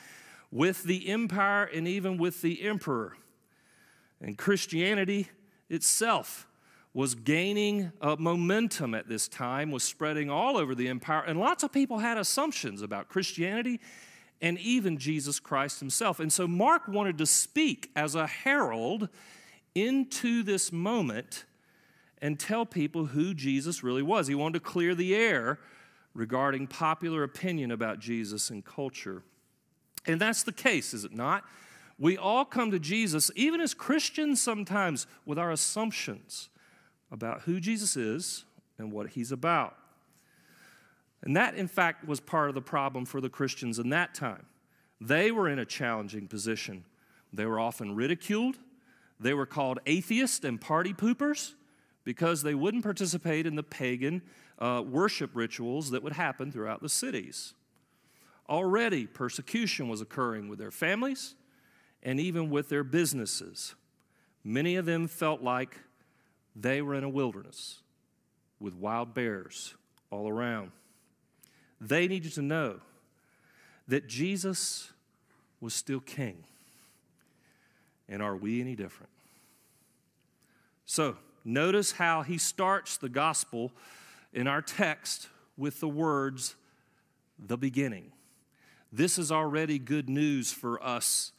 with 0.52 0.84
the 0.84 1.10
empire 1.10 1.64
and 1.64 1.88
even 1.88 2.18
with 2.18 2.42
the 2.42 2.64
emperor. 2.64 3.16
And 4.20 4.38
Christianity 4.38 5.30
itself 5.74 6.48
was 6.94 7.15
gaining 7.15 7.92
uh, 8.01 8.15
momentum 8.20 8.94
at 8.94 9.08
this 9.08 9.27
time, 9.27 9.72
was 9.72 9.84
spreading 9.84 10.30
all 10.30 10.58
over 10.58 10.75
the 10.75 10.88
empire, 10.88 11.24
and 11.25 11.39
lots 11.39 11.63
of 11.63 11.72
people 11.72 12.00
had 12.00 12.18
assumptions 12.18 12.82
about 12.82 13.10
Christianity 13.10 13.80
and 14.42 14.60
even 14.60 14.98
Jesus 14.98 15.39
Christ 15.39 15.80
himself. 15.80 16.20
And 16.20 16.32
so 16.32 16.48
Mark 16.48 16.88
wanted 16.88 17.18
to 17.18 17.25
speak 17.25 17.89
as 17.96 18.13
a 18.13 18.27
herald 18.27 19.10
into 19.74 20.44
this 20.44 20.72
moment 20.72 21.46
and 22.22 22.39
tell 22.39 22.65
people 22.65 23.08
who 23.08 23.34
Jesus 23.34 23.84
really 23.84 24.03
was. 24.03 24.27
He 24.27 24.36
wanted 24.36 24.60
to 24.60 24.60
clear 24.60 24.94
the 24.96 25.15
air 25.15 25.60
regarding 26.13 26.68
popular 26.68 27.24
opinion 27.24 27.72
about 27.72 28.00
Jesus 28.00 28.50
and 28.50 28.63
culture. 28.63 29.24
And 30.06 30.22
that's 30.22 30.44
the 30.44 30.51
case, 30.51 30.94
is 30.94 31.06
it 31.06 31.13
not? 31.13 31.44
We 32.00 32.18
all 32.18 32.46
come 32.46 32.72
to 32.72 32.80
Jesus, 32.80 33.30
even 33.36 33.62
as 33.62 33.74
Christians 33.74 34.42
sometimes, 34.42 35.08
with 35.26 35.38
our 35.38 35.52
assumptions 35.52 36.50
about 37.12 37.42
who 37.42 37.60
Jesus 37.60 37.96
is 37.96 38.46
and 38.78 38.92
what 38.92 39.12
he's 39.12 39.32
about. 39.32 39.78
And 41.22 41.36
that, 41.38 41.56
in 41.56 41.68
fact, 41.68 42.06
was 42.06 42.20
part 42.20 42.50
of 42.50 42.56
the 42.56 42.62
problem 42.62 43.06
for 43.06 43.22
the 43.22 43.30
Christians 43.30 43.80
in 43.80 43.90
that 43.90 44.14
time. 44.14 44.46
They 45.00 45.32
were 45.32 45.48
in 45.48 45.60
a 45.60 45.66
challenging 45.66 46.28
position. 46.28 46.84
They 47.32 47.46
were 47.46 47.60
often 47.60 47.96
ridiculed. 47.96 48.58
They 49.20 49.34
were 49.34 49.46
called 49.46 49.80
atheists 49.86 50.44
and 50.44 50.60
party 50.60 50.94
poopers 50.94 51.54
because 52.04 52.44
they 52.44 52.56
wouldn't 52.56 52.84
participate 52.84 53.46
in 53.46 53.56
the 53.56 53.64
pagan 53.64 54.22
uh, 54.60 54.84
worship 54.86 55.32
rituals 55.34 55.92
that 55.92 56.04
would 56.04 56.14
happen 56.14 56.52
throughout 56.52 56.82
the 56.82 56.90
cities. 56.90 57.54
Already, 58.50 59.08
persecution 59.08 59.88
was 59.88 60.02
occurring 60.02 60.50
with 60.50 60.60
their 60.60 60.72
families 60.72 61.36
and 62.04 62.20
even 62.20 62.50
with 62.50 62.70
their 62.70 62.84
businesses. 62.84 63.74
Many 64.44 64.76
of 64.76 64.86
them 64.86 65.08
felt 65.08 65.42
like 65.42 65.80
they 66.56 66.82
were 66.82 66.94
in 66.94 67.04
a 67.04 67.10
wilderness 67.10 67.80
with 68.60 68.76
wild 68.76 69.14
bears 69.14 69.74
all 70.12 70.30
around. 70.30 70.72
They 71.82 72.08
needed 72.08 72.34
to 72.34 72.42
know 72.42 72.82
that 73.88 74.08
Jesus 74.08 74.92
was 75.60 75.74
still 75.74 76.00
king. 76.00 76.44
And 78.08 78.22
are 78.22 78.36
we 78.36 78.62
any 78.62 78.76
different? 78.76 79.12
So, 80.86 81.18
notice 81.44 81.94
how 81.94 82.22
he 82.22 82.38
starts 82.38 82.98
the 82.98 83.10
gospel 83.10 83.72
in 84.34 84.48
our 84.48 84.62
text 84.62 85.30
with 85.58 85.80
the 85.80 85.88
words, 85.88 86.56
the 87.40 87.58
beginning. 87.58 88.12
This 88.92 89.18
is 89.18 89.32
already 89.32 89.80
good 89.80 90.10
news 90.10 90.52
for 90.52 90.82
us 90.84 91.33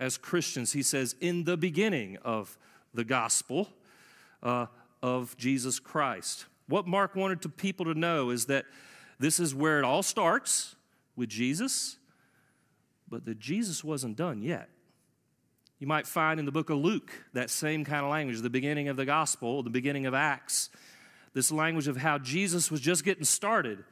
as 0.00 0.18
Christians. 0.18 0.72
He 0.72 0.82
says, 0.82 1.14
in 1.20 1.44
the 1.44 1.56
beginning 1.56 2.16
of 2.24 2.58
the 2.92 3.04
gospel 3.04 3.68
uh, 4.42 4.66
of 5.02 5.36
Jesus 5.36 5.78
Christ. 5.78 6.46
What 6.66 6.86
Mark 6.86 7.14
wanted 7.14 7.42
to 7.42 7.48
people 7.48 7.86
to 7.86 7.94
know 7.94 8.30
is 8.30 8.46
that 8.46 8.64
this 9.18 9.38
is 9.38 9.54
where 9.54 9.78
it 9.78 9.84
all 9.84 10.02
starts 10.02 10.74
with 11.14 11.28
Jesus, 11.28 11.98
but 13.08 13.24
that 13.26 13.38
Jesus 13.38 13.84
wasn't 13.84 14.16
done 14.16 14.42
yet. 14.42 14.70
You 15.78 15.86
might 15.86 16.06
find 16.06 16.38
in 16.38 16.46
the 16.46 16.52
book 16.52 16.70
of 16.70 16.78
Luke 16.78 17.10
that 17.32 17.50
same 17.50 17.84
kind 17.84 18.04
of 18.04 18.10
language, 18.10 18.40
the 18.40 18.50
beginning 18.50 18.88
of 18.88 18.96
the 18.96 19.06
gospel, 19.06 19.62
the 19.62 19.70
beginning 19.70 20.06
of 20.06 20.14
Acts, 20.14 20.70
this 21.32 21.50
language 21.50 21.88
of 21.88 21.96
how 21.96 22.18
Jesus 22.18 22.70
was 22.70 22.80
just 22.80 23.04
getting 23.04 23.24
started. 23.24 23.84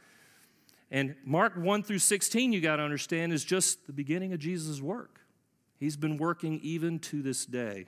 And 0.91 1.15
Mark 1.25 1.55
1 1.57 1.83
through 1.83 1.99
16, 1.99 2.53
you 2.53 2.61
got 2.61 2.77
to 2.77 2.83
understand, 2.83 3.33
is 3.33 3.45
just 3.45 3.87
the 3.87 3.93
beginning 3.93 4.33
of 4.33 4.39
Jesus' 4.39 4.81
work. 4.81 5.21
He's 5.79 5.97
been 5.97 6.17
working 6.17 6.61
even 6.63 6.99
to 7.01 7.23
this 7.23 7.47
day. 7.47 7.87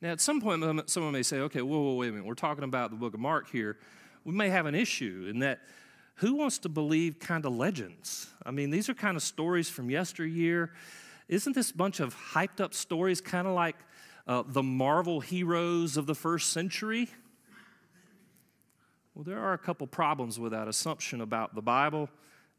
Now, 0.00 0.10
at 0.10 0.20
some 0.20 0.40
point, 0.40 0.88
someone 0.88 1.12
may 1.12 1.22
say, 1.22 1.38
okay, 1.40 1.62
whoa, 1.62 1.80
whoa, 1.80 1.94
wait 1.94 2.08
a 2.08 2.12
minute. 2.12 2.26
We're 2.26 2.34
talking 2.34 2.64
about 2.64 2.90
the 2.90 2.96
book 2.96 3.14
of 3.14 3.20
Mark 3.20 3.50
here. 3.50 3.78
We 4.24 4.32
may 4.32 4.48
have 4.48 4.66
an 4.66 4.74
issue 4.74 5.26
in 5.28 5.40
that 5.40 5.60
who 6.20 6.34
wants 6.34 6.58
to 6.58 6.68
believe 6.68 7.18
kind 7.18 7.46
of 7.46 7.54
legends? 7.54 8.28
I 8.44 8.50
mean, 8.50 8.68
these 8.68 8.90
are 8.90 8.94
kind 8.94 9.16
of 9.16 9.22
stories 9.22 9.70
from 9.70 9.88
yesteryear. 9.88 10.70
Isn't 11.28 11.54
this 11.54 11.72
bunch 11.72 11.98
of 12.00 12.14
hyped 12.14 12.60
up 12.60 12.74
stories 12.74 13.22
kind 13.22 13.46
of 13.46 13.54
like 13.54 13.76
uh, 14.26 14.42
the 14.46 14.62
Marvel 14.62 15.20
heroes 15.20 15.96
of 15.96 16.06
the 16.06 16.14
first 16.14 16.52
century? 16.52 17.08
Well, 19.14 19.24
there 19.24 19.38
are 19.38 19.54
a 19.54 19.58
couple 19.58 19.86
problems 19.86 20.38
with 20.38 20.52
that 20.52 20.68
assumption 20.68 21.22
about 21.22 21.54
the 21.54 21.62
Bible 21.62 22.10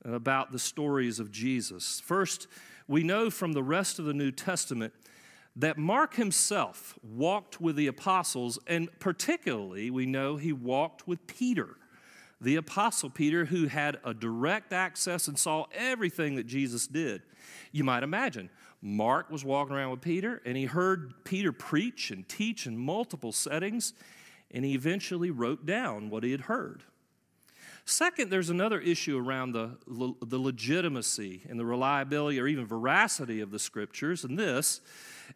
and 0.03 0.15
about 0.15 0.51
the 0.51 0.59
stories 0.59 1.19
of 1.19 1.31
Jesus. 1.31 1.99
First, 1.99 2.47
we 2.87 3.03
know 3.03 3.29
from 3.29 3.53
the 3.53 3.63
rest 3.63 3.99
of 3.99 4.05
the 4.05 4.13
New 4.13 4.31
Testament 4.31 4.93
that 5.55 5.77
Mark 5.77 6.15
himself 6.15 6.97
walked 7.03 7.59
with 7.59 7.75
the 7.75 7.87
apostles, 7.87 8.57
and 8.67 8.89
particularly 8.99 9.89
we 9.89 10.05
know 10.05 10.37
he 10.37 10.53
walked 10.53 11.07
with 11.07 11.27
Peter, 11.27 11.77
the 12.39 12.55
apostle 12.55 13.09
Peter, 13.09 13.45
who 13.45 13.67
had 13.67 13.99
a 14.03 14.13
direct 14.13 14.71
access 14.73 15.27
and 15.27 15.37
saw 15.37 15.65
everything 15.73 16.35
that 16.35 16.47
Jesus 16.47 16.87
did. 16.87 17.21
You 17.71 17.83
might 17.83 18.03
imagine, 18.03 18.49
Mark 18.81 19.29
was 19.29 19.45
walking 19.45 19.75
around 19.75 19.91
with 19.91 20.01
Peter, 20.01 20.41
and 20.45 20.57
he 20.57 20.65
heard 20.65 21.13
Peter 21.23 21.51
preach 21.51 22.11
and 22.11 22.27
teach 22.27 22.65
in 22.65 22.77
multiple 22.77 23.31
settings, 23.31 23.93
and 24.49 24.65
he 24.65 24.73
eventually 24.73 25.29
wrote 25.29 25.65
down 25.65 26.09
what 26.09 26.23
he 26.23 26.31
had 26.31 26.41
heard. 26.41 26.83
Second, 27.85 28.29
there's 28.29 28.49
another 28.49 28.79
issue 28.79 29.17
around 29.17 29.53
the, 29.53 29.77
the 30.21 30.37
legitimacy 30.37 31.41
and 31.49 31.59
the 31.59 31.65
reliability 31.65 32.39
or 32.39 32.47
even 32.47 32.65
veracity 32.65 33.41
of 33.41 33.51
the 33.51 33.59
scriptures, 33.59 34.23
and 34.23 34.37
this 34.37 34.81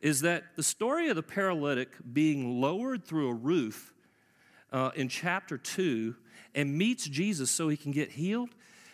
is 0.01 0.21
that 0.21 0.43
the 0.55 0.63
story 0.63 1.09
of 1.09 1.15
the 1.15 1.23
paralytic 1.23 1.89
being 2.13 2.61
lowered 2.61 3.03
through 3.03 3.29
a 3.29 3.33
roof 3.33 3.93
uh, 4.71 4.91
in 4.95 5.07
chapter 5.07 5.57
2 5.57 6.15
and 6.53 6.77
meets 6.77 7.07
Jesus 7.07 7.49
so 7.49 7.69
he 7.69 7.77
can 7.77 7.91
get 7.91 8.11
healed 8.11 8.49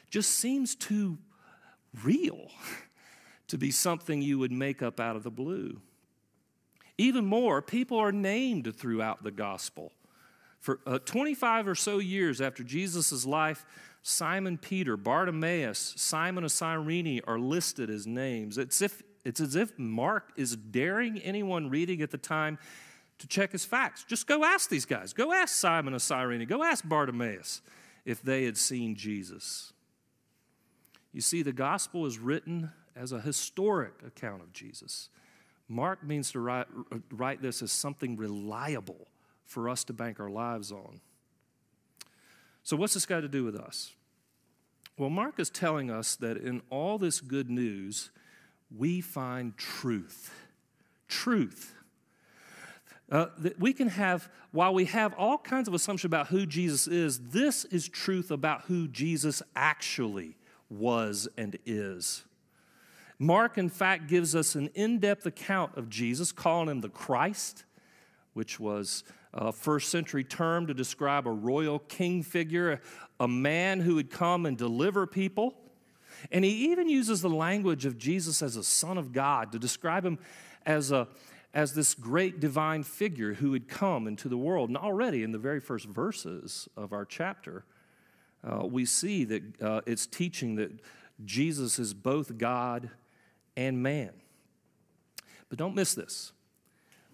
just 0.10 0.32
seems 0.32 0.76
too 0.76 1.18
real 2.04 2.52
to 3.48 3.58
be 3.58 3.72
something 3.72 4.22
you 4.22 4.40
would 4.40 4.52
make 4.52 4.82
up 4.82 5.00
out 5.00 5.16
of 5.16 5.24
the 5.24 5.32
blue. 5.32 5.82
Even 6.98 7.26
more, 7.26 7.62
people 7.62 7.98
are 7.98 8.12
named 8.12 8.76
throughout 8.76 9.24
the 9.24 9.32
gospel. 9.32 9.92
For 10.62 10.80
uh, 10.86 11.00
25 11.00 11.68
or 11.68 11.76
so 11.76 11.98
years 11.98 12.40
after 12.40 12.64
Jesus' 12.64 13.26
life, 13.26 13.66
Simon 14.04 14.60
Peter, 14.60 14.96
Bartimaeus, 14.96 15.96
Simon 15.98 16.44
of 16.44 16.52
Cyrene 16.52 17.20
are 17.26 17.40
listed 17.40 17.90
as 17.90 18.06
names. 18.06 18.60
It's, 18.60 18.80
if, 18.80 19.02
it's 19.26 19.42
as 19.42 19.56
if 19.56 19.78
Mark 19.80 20.32
is 20.38 20.56
daring 20.56 21.18
anyone 21.20 21.70
reading 21.70 22.04
at 22.04 22.12
the 22.12 22.18
time 22.20 22.60
to 23.18 23.28
check 23.28 23.52
his 23.52 23.66
facts. 23.66 24.04
Just 24.04 24.28
go 24.28 24.44
ask 24.46 24.70
these 24.70 24.86
guys. 24.86 25.14
Go 25.14 25.34
ask 25.34 25.56
Simon 25.56 25.96
of 25.96 26.02
Cyrene. 26.04 26.48
Go 26.48 26.64
ask 26.64 26.88
Bartimaeus 26.88 27.62
if 28.06 28.22
they 28.22 28.46
had 28.46 28.58
seen 28.58 28.96
Jesus. 28.96 29.74
You 31.12 31.22
see, 31.22 31.42
the 31.42 31.54
gospel 31.54 32.06
is 32.06 32.20
written 32.20 32.72
as 32.96 33.12
a 33.12 33.20
historic 33.20 33.94
account 34.06 34.44
of 34.44 34.54
Jesus. 34.54 35.10
Mark 35.68 36.04
means 36.04 36.32
to 36.34 36.40
write, 36.40 36.68
write 37.12 37.42
this 37.42 37.64
as 37.64 37.72
something 37.72 38.16
reliable 38.16 39.08
for 39.52 39.68
us 39.68 39.84
to 39.84 39.94
bank 39.94 40.20
our 40.20 40.30
lives 40.30 40.72
on. 40.72 41.02
So, 42.64 42.78
what's 42.78 42.94
this 42.94 43.06
got 43.06 43.22
to 43.22 43.28
do 43.28 43.44
with 43.44 43.56
us? 43.56 43.94
Well, 44.98 45.10
Mark 45.10 45.40
is 45.40 45.50
telling 45.50 45.92
us 45.92 46.16
that 46.18 46.38
in 46.38 46.62
all 46.70 46.98
this 46.98 47.20
good 47.20 47.50
news, 47.50 48.12
we 48.76 49.02
find 49.02 49.58
truth. 49.58 50.34
Truth. 51.08 51.76
Uh, 53.12 53.26
that 53.40 53.60
we 53.60 53.74
can 53.74 53.90
have, 53.90 54.30
while 54.52 54.74
we 54.74 54.86
have 54.86 55.14
all 55.16 55.38
kinds 55.38 55.68
of 55.68 55.74
assumptions 55.74 56.06
about 56.08 56.28
who 56.28 56.46
Jesus 56.46 56.88
is, 56.88 57.20
this 57.20 57.66
is 57.66 57.90
truth 57.90 58.32
about 58.32 58.62
who 58.64 58.88
Jesus 58.88 59.44
actually 59.54 60.38
was 60.70 61.28
and 61.38 61.58
is. 61.66 62.24
Mark, 63.20 63.58
in 63.58 63.70
fact, 63.70 64.08
gives 64.08 64.34
us 64.34 64.56
an 64.56 64.70
in 64.76 65.00
depth 65.00 65.26
account 65.26 65.78
of 65.78 65.90
Jesus, 65.90 66.32
calling 66.32 66.70
him 66.70 66.82
the 66.82 66.90
Christ, 66.90 67.66
which 68.34 68.60
was 68.60 69.04
a 69.34 69.52
first 69.52 69.90
century 69.90 70.24
term 70.24 70.68
to 70.68 70.74
describe 70.74 71.28
a 71.28 71.32
royal 71.32 71.80
king 71.80 72.24
figure, 72.24 72.82
a 73.20 73.28
man 73.28 73.80
who 73.80 73.96
would 73.96 74.10
come 74.10 74.46
and 74.46 74.58
deliver 74.58 75.08
people. 75.08 75.56
And 76.32 76.44
he 76.44 76.72
even 76.72 76.90
uses 76.90 77.22
the 77.22 77.30
language 77.30 77.86
of 77.86 77.98
Jesus 77.98 78.42
as 78.42 78.56
a 78.56 78.64
son 78.64 78.98
of 78.98 79.14
God 79.14 79.52
to 79.54 79.60
describe 79.60 80.06
him 80.06 80.20
as, 80.66 80.92
a, 80.92 81.08
as 81.54 81.74
this 81.74 81.94
great 81.94 82.40
divine 82.40 82.84
figure 82.84 83.34
who 83.34 83.52
would 83.52 83.68
come 83.68 84.08
into 84.08 84.28
the 84.28 84.38
world. 84.38 84.70
And 84.70 84.78
already 84.78 85.24
in 85.24 85.32
the 85.32 85.40
very 85.40 85.60
first 85.60 85.88
verses 85.88 86.68
of 86.76 86.94
our 86.94 87.06
chapter, 87.06 87.64
uh, 88.44 88.66
we 88.66 88.86
see 88.86 89.24
that 89.24 89.62
uh, 89.62 89.82
it's 89.86 90.06
teaching 90.06 90.56
that 90.56 90.72
Jesus 91.24 91.80
is 91.80 91.94
both 91.94 92.38
God 92.38 92.90
and 93.56 93.82
man. 93.82 94.12
But 95.50 95.58
don't 95.58 95.76
miss 95.76 95.94
this. 95.94 96.32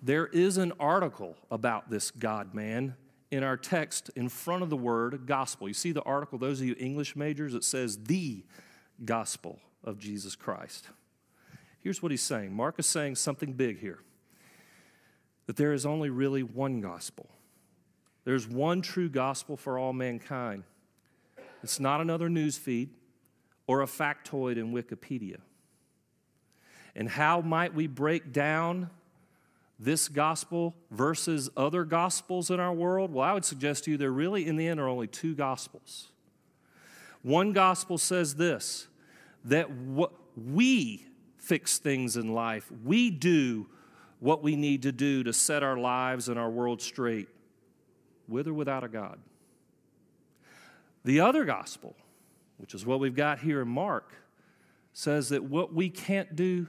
There 0.02 0.28
is 0.28 0.58
an 0.58 0.74
article 0.80 1.36
about 1.50 1.90
this 1.90 2.12
God 2.12 2.54
man 2.54 2.96
in 3.32 3.44
our 3.44 3.58
text 3.58 4.10
in 4.16 4.30
front 4.30 4.64
of 4.64 4.70
the 4.70 4.78
word 4.78 5.26
gospel. 5.26 5.68
You 5.68 5.74
see 5.74 5.92
the 5.92 6.04
article, 6.04 6.38
those 6.38 6.62
of 6.62 6.68
you 6.68 6.76
English 6.80 7.16
majors, 7.16 7.54
it 7.54 7.64
says 7.64 7.98
the 8.04 8.44
gospel 9.04 9.60
of 9.84 10.00
Jesus 10.00 10.36
Christ. 10.36 10.90
Here's 11.80 12.02
what 12.02 12.12
he's 12.12 12.22
saying 12.22 12.54
Mark 12.54 12.80
is 12.80 12.86
saying 12.86 13.16
something 13.16 13.54
big 13.54 13.80
here 13.80 14.00
that 15.48 15.56
there 15.56 15.74
is 15.74 15.86
only 15.86 16.10
really 16.10 16.44
one 16.44 16.82
gospel. 16.82 17.30
There's 18.26 18.48
one 18.48 18.82
true 18.82 19.08
gospel 19.08 19.56
for 19.56 19.80
all 19.80 19.94
mankind. 19.94 20.64
It's 21.64 21.80
not 21.80 22.02
another 22.02 22.30
news 22.30 22.58
feed 22.58 22.90
or 23.66 23.82
a 23.82 23.86
factoid 23.86 24.58
in 24.58 24.74
Wikipedia. 24.74 25.38
And 26.96 27.08
how 27.08 27.42
might 27.42 27.74
we 27.74 27.88
break 27.88 28.34
down 28.34 28.90
this 29.80 30.08
gospel 30.08 30.76
versus 30.92 31.50
other 31.56 31.84
gospels 31.84 32.50
in 32.50 32.60
our 32.60 32.74
world? 32.74 33.14
Well, 33.14 33.28
I 33.28 33.34
would 33.34 33.46
suggest 33.46 33.84
to 33.86 33.92
you 33.92 33.98
there 33.98 34.12
really, 34.12 34.48
in 34.48 34.56
the 34.56 34.68
end, 34.68 34.80
are 34.80 34.88
only 34.88 35.08
two 35.08 35.36
gospels. 35.36 36.12
One 37.22 37.54
gospel 37.54 37.98
says 37.98 38.36
this 38.36 38.88
that 39.46 39.70
what 39.70 40.12
we 40.36 41.06
fix 41.38 41.78
things 41.78 42.18
in 42.18 42.34
life, 42.34 42.70
we 42.84 43.10
do 43.10 43.68
what 44.20 44.44
we 44.44 44.56
need 44.56 44.84
to 44.84 44.92
do 44.92 45.24
to 45.24 45.32
set 45.32 45.64
our 45.64 45.78
lives 45.78 46.28
and 46.28 46.40
our 46.40 46.50
world 46.50 46.82
straight, 46.82 47.30
with 48.28 48.48
or 48.48 48.54
without 48.54 48.84
a 48.84 48.88
God. 48.88 49.20
The 51.06 51.22
other 51.22 51.46
gospel, 51.46 51.96
which 52.58 52.74
is 52.74 52.86
what 52.86 53.00
we've 53.00 53.16
got 53.16 53.40
here 53.40 53.62
in 53.62 53.68
Mark, 53.68 54.14
says 54.92 55.30
that 55.30 55.44
what 55.44 55.74
we 55.74 55.90
can't 55.90 56.36
do, 56.36 56.68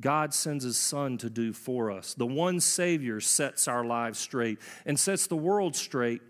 God 0.00 0.32
sends 0.32 0.64
His 0.64 0.76
Son 0.76 1.18
to 1.18 1.28
do 1.28 1.52
for 1.52 1.90
us. 1.90 2.14
The 2.14 2.26
one 2.26 2.60
Savior 2.60 3.20
sets 3.20 3.68
our 3.68 3.84
lives 3.84 4.18
straight 4.18 4.58
and 4.86 4.98
sets 4.98 5.26
the 5.26 5.36
world 5.36 5.76
straight 5.76 6.22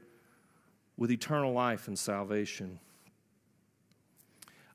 with 0.96 1.10
eternal 1.10 1.52
life 1.52 1.88
and 1.88 1.98
salvation. 1.98 2.80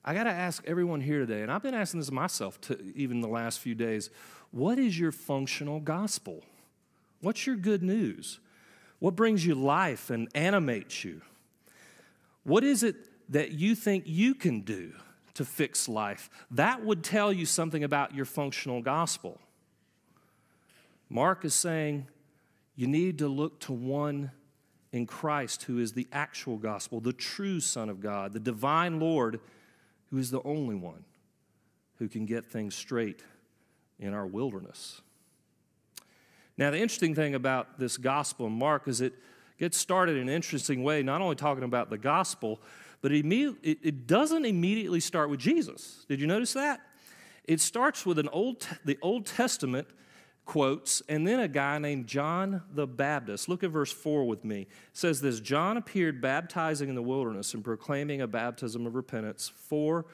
I 0.03 0.13
got 0.13 0.25
to 0.25 0.31
ask 0.31 0.63
everyone 0.67 1.01
here 1.01 1.19
today, 1.19 1.41
and 1.41 1.51
I've 1.51 1.63
been 1.63 1.73
asking 1.73 1.99
this 1.99 2.11
myself 2.11 2.61
to, 2.61 2.79
even 2.95 3.21
the 3.21 3.27
last 3.27 3.59
few 3.59 3.75
days 3.75 4.09
what 4.51 4.79
is 4.79 4.97
your 4.97 5.11
functional 5.11 5.79
gospel? 5.79 6.43
What's 7.21 7.45
your 7.45 7.55
good 7.55 7.83
news? 7.83 8.39
What 8.99 9.15
brings 9.15 9.45
you 9.45 9.55
life 9.55 10.09
and 10.09 10.29
animates 10.33 11.03
you? 11.03 11.21
What 12.43 12.63
is 12.63 12.83
it 12.83 12.95
that 13.29 13.51
you 13.51 13.75
think 13.75 14.03
you 14.05 14.35
can 14.35 14.61
do 14.61 14.93
to 15.35 15.45
fix 15.45 15.87
life? 15.87 16.29
That 16.51 16.83
would 16.83 17.03
tell 17.03 17.31
you 17.31 17.45
something 17.45 17.83
about 17.83 18.15
your 18.15 18.25
functional 18.25 18.81
gospel. 18.81 19.39
Mark 21.09 21.45
is 21.45 21.53
saying 21.53 22.07
you 22.75 22.87
need 22.87 23.19
to 23.19 23.27
look 23.27 23.59
to 23.61 23.73
one 23.73 24.31
in 24.91 25.05
Christ 25.05 25.63
who 25.63 25.79
is 25.79 25.93
the 25.93 26.07
actual 26.11 26.57
gospel, 26.57 26.99
the 26.99 27.13
true 27.13 27.59
Son 27.59 27.89
of 27.89 27.99
God, 27.99 28.33
the 28.33 28.39
divine 28.39 28.99
Lord 28.99 29.39
who 30.09 30.17
is 30.17 30.31
the 30.31 30.41
only 30.43 30.75
one 30.75 31.03
who 31.99 32.07
can 32.07 32.25
get 32.25 32.45
things 32.45 32.75
straight 32.75 33.23
in 33.99 34.13
our 34.13 34.25
wilderness. 34.25 35.01
Now, 36.57 36.71
the 36.71 36.79
interesting 36.79 37.15
thing 37.15 37.35
about 37.35 37.79
this 37.79 37.97
gospel 37.97 38.49
Mark 38.49 38.87
is 38.87 39.01
it 39.01 39.13
gets 39.57 39.77
started 39.77 40.15
in 40.15 40.23
an 40.23 40.29
interesting 40.29 40.83
way, 40.83 41.03
not 41.03 41.21
only 41.21 41.35
talking 41.35 41.63
about 41.63 41.89
the 41.89 41.97
gospel, 41.97 42.61
but 43.05 43.11
it, 43.11 43.23
it 43.61 44.07
doesn't 44.07 44.45
immediately 44.45 44.99
start 44.99 45.29
with 45.29 45.39
Jesus. 45.39 46.07
Did 46.09 46.19
you 46.19 46.25
notice 46.25 46.53
that? 46.53 46.81
It 47.43 47.61
starts 47.61 48.03
with 48.03 48.17
an 48.17 48.27
old, 48.29 48.67
the 48.83 48.97
Old 48.99 49.27
Testament 49.27 49.87
quotes, 50.45 51.03
and 51.07 51.27
then 51.27 51.39
a 51.39 51.47
guy 51.47 51.77
named 51.77 52.07
John 52.07 52.63
the 52.73 52.87
Baptist. 52.87 53.47
Look 53.47 53.63
at 53.63 53.69
verse 53.69 53.91
4 53.93 54.25
with 54.25 54.43
me. 54.43 54.61
It 54.61 54.67
says 54.93 55.21
this 55.21 55.39
John 55.39 55.77
appeared 55.77 56.19
baptizing 56.19 56.89
in 56.89 56.95
the 56.95 57.03
wilderness 57.03 57.53
and 57.53 57.63
proclaiming 57.63 58.21
a 58.21 58.27
baptism 58.27 58.87
of 58.87 58.95
repentance 58.95 59.51
for 59.55 60.07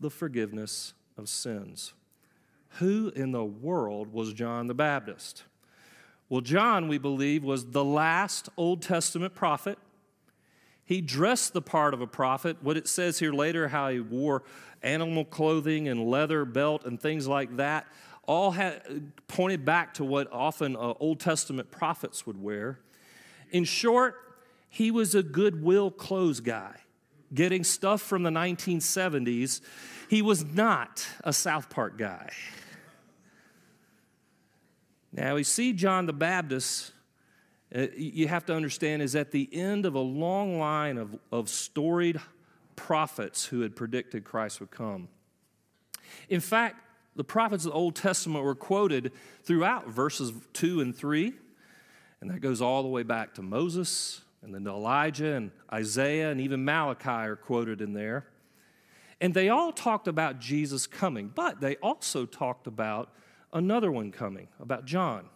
the 0.00 0.08
forgiveness 0.08 0.94
of 1.18 1.28
sins. 1.28 1.92
Who 2.78 3.12
in 3.14 3.32
the 3.32 3.44
world 3.44 4.14
was 4.14 4.32
John 4.32 4.66
the 4.66 4.72
Baptist? 4.72 5.44
Well, 6.30 6.40
John, 6.40 6.88
we 6.88 6.96
believe, 6.96 7.44
was 7.44 7.66
the 7.66 7.84
last 7.84 8.48
Old 8.56 8.80
Testament 8.80 9.34
prophet. 9.34 9.78
He 10.90 11.00
dressed 11.00 11.52
the 11.52 11.62
part 11.62 11.94
of 11.94 12.00
a 12.00 12.06
prophet. 12.08 12.56
What 12.62 12.76
it 12.76 12.88
says 12.88 13.20
here 13.20 13.32
later, 13.32 13.68
how 13.68 13.90
he 13.90 14.00
wore 14.00 14.42
animal 14.82 15.24
clothing 15.24 15.86
and 15.86 16.10
leather 16.10 16.44
belt 16.44 16.84
and 16.84 17.00
things 17.00 17.28
like 17.28 17.58
that, 17.58 17.86
all 18.26 18.50
had, 18.50 19.12
pointed 19.28 19.64
back 19.64 19.94
to 19.94 20.04
what 20.04 20.26
often 20.32 20.74
uh, 20.74 20.94
Old 20.98 21.20
Testament 21.20 21.70
prophets 21.70 22.26
would 22.26 22.42
wear. 22.42 22.80
In 23.52 23.62
short, 23.62 24.16
he 24.68 24.90
was 24.90 25.14
a 25.14 25.22
goodwill 25.22 25.92
clothes 25.92 26.40
guy, 26.40 26.74
getting 27.32 27.62
stuff 27.62 28.02
from 28.02 28.24
the 28.24 28.30
1970s. 28.30 29.60
He 30.08 30.22
was 30.22 30.44
not 30.44 31.06
a 31.22 31.32
South 31.32 31.70
Park 31.70 31.98
guy. 31.98 32.30
Now, 35.12 35.36
we 35.36 35.44
see 35.44 35.72
John 35.72 36.06
the 36.06 36.12
Baptist, 36.12 36.90
uh, 37.74 37.86
you 37.96 38.26
have 38.28 38.44
to 38.46 38.54
understand, 38.54 39.02
is 39.02 39.14
at 39.14 39.30
the 39.30 39.48
end 39.52 39.86
of 39.86 39.94
a 39.94 40.00
long 40.00 40.58
line 40.58 40.98
of, 40.98 41.16
of 41.30 41.48
storied 41.48 42.20
prophets 42.74 43.44
who 43.44 43.60
had 43.60 43.76
predicted 43.76 44.24
Christ 44.24 44.60
would 44.60 44.70
come. 44.70 45.08
In 46.28 46.40
fact, 46.40 46.84
the 47.16 47.24
prophets 47.24 47.64
of 47.64 47.72
the 47.72 47.76
Old 47.76 47.94
Testament 47.94 48.44
were 48.44 48.54
quoted 48.54 49.12
throughout 49.42 49.88
verses 49.88 50.32
2 50.54 50.80
and 50.80 50.96
3, 50.96 51.32
and 52.20 52.30
that 52.30 52.40
goes 52.40 52.60
all 52.60 52.82
the 52.82 52.88
way 52.88 53.02
back 53.02 53.34
to 53.34 53.42
Moses, 53.42 54.22
and 54.42 54.54
then 54.54 54.66
Elijah 54.66 55.34
and 55.34 55.50
Isaiah, 55.72 56.30
and 56.30 56.40
even 56.40 56.64
Malachi 56.64 57.08
are 57.08 57.36
quoted 57.36 57.80
in 57.80 57.92
there. 57.92 58.26
And 59.20 59.34
they 59.34 59.48
all 59.50 59.70
talked 59.70 60.08
about 60.08 60.40
Jesus 60.40 60.86
coming, 60.86 61.30
but 61.32 61.60
they 61.60 61.76
also 61.76 62.24
talked 62.24 62.66
about 62.66 63.12
another 63.52 63.92
one 63.92 64.12
coming 64.12 64.48
about 64.58 64.86
John. 64.86 65.26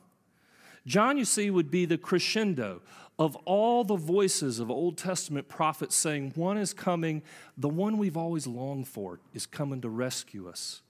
John, 0.86 1.16
you 1.16 1.24
see, 1.24 1.50
would 1.50 1.70
be 1.70 1.86
the 1.86 1.98
crescendo 1.98 2.82
of 3.18 3.36
all 3.44 3.84
the 3.84 3.96
voices 3.96 4.58
of 4.58 4.70
Old 4.70 4.98
Testament 4.98 5.48
prophets 5.48 5.94
saying, 5.94 6.32
One 6.34 6.58
is 6.58 6.74
coming, 6.74 7.22
the 7.56 7.68
one 7.68 7.96
we've 7.96 8.16
always 8.16 8.46
longed 8.46 8.88
for 8.88 9.20
is 9.32 9.46
coming 9.46 9.80
to 9.82 9.88
rescue 9.88 10.48
us. 10.48 10.82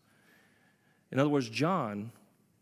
In 1.12 1.18
other 1.18 1.28
words, 1.28 1.48
John 1.48 2.12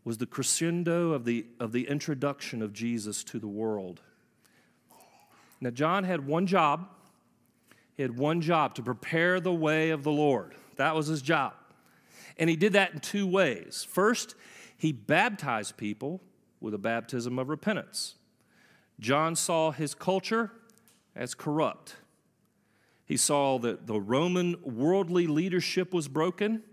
was 0.03 0.17
the 0.17 0.25
crescendo 0.25 1.13
of 1.13 1.25
the, 1.25 1.45
of 1.59 1.71
the 1.71 1.87
introduction 1.87 2.61
of 2.61 2.73
Jesus 2.73 3.23
to 3.25 3.39
the 3.39 3.47
world. 3.47 4.01
Now, 5.61 5.69
John 5.69 6.03
had 6.03 6.27
one 6.27 6.45
job. 6.45 6.89
He 7.95 8.01
had 8.01 8.17
one 8.17 8.41
job 8.41 8.75
to 8.75 8.83
prepare 8.83 9.39
the 9.39 9.53
way 9.53 9.91
of 9.91 10.03
the 10.03 10.11
Lord. 10.11 10.55
That 10.75 10.93
was 10.93 11.07
his 11.07 11.21
job. 11.21 11.53
And 12.37 12.49
he 12.49 12.57
did 12.57 12.73
that 12.73 12.93
in 12.93 12.99
two 12.99 13.25
ways. 13.25 13.87
First, 13.89 14.35
he 14.77 14.91
baptized 14.91 15.77
people 15.77 16.19
with 16.63 16.73
a 16.73 16.79
baptism 16.79 17.37
of 17.37 17.49
repentance. 17.49 18.15
John 18.99 19.35
saw 19.35 19.71
his 19.71 19.93
culture 19.93 20.49
as 21.13 21.35
corrupt. 21.35 21.97
He 23.05 23.17
saw 23.17 23.59
that 23.59 23.85
the 23.85 23.99
Roman 23.99 24.55
worldly 24.63 25.27
leadership 25.27 25.93
was 25.93 26.07
broken. 26.07 26.63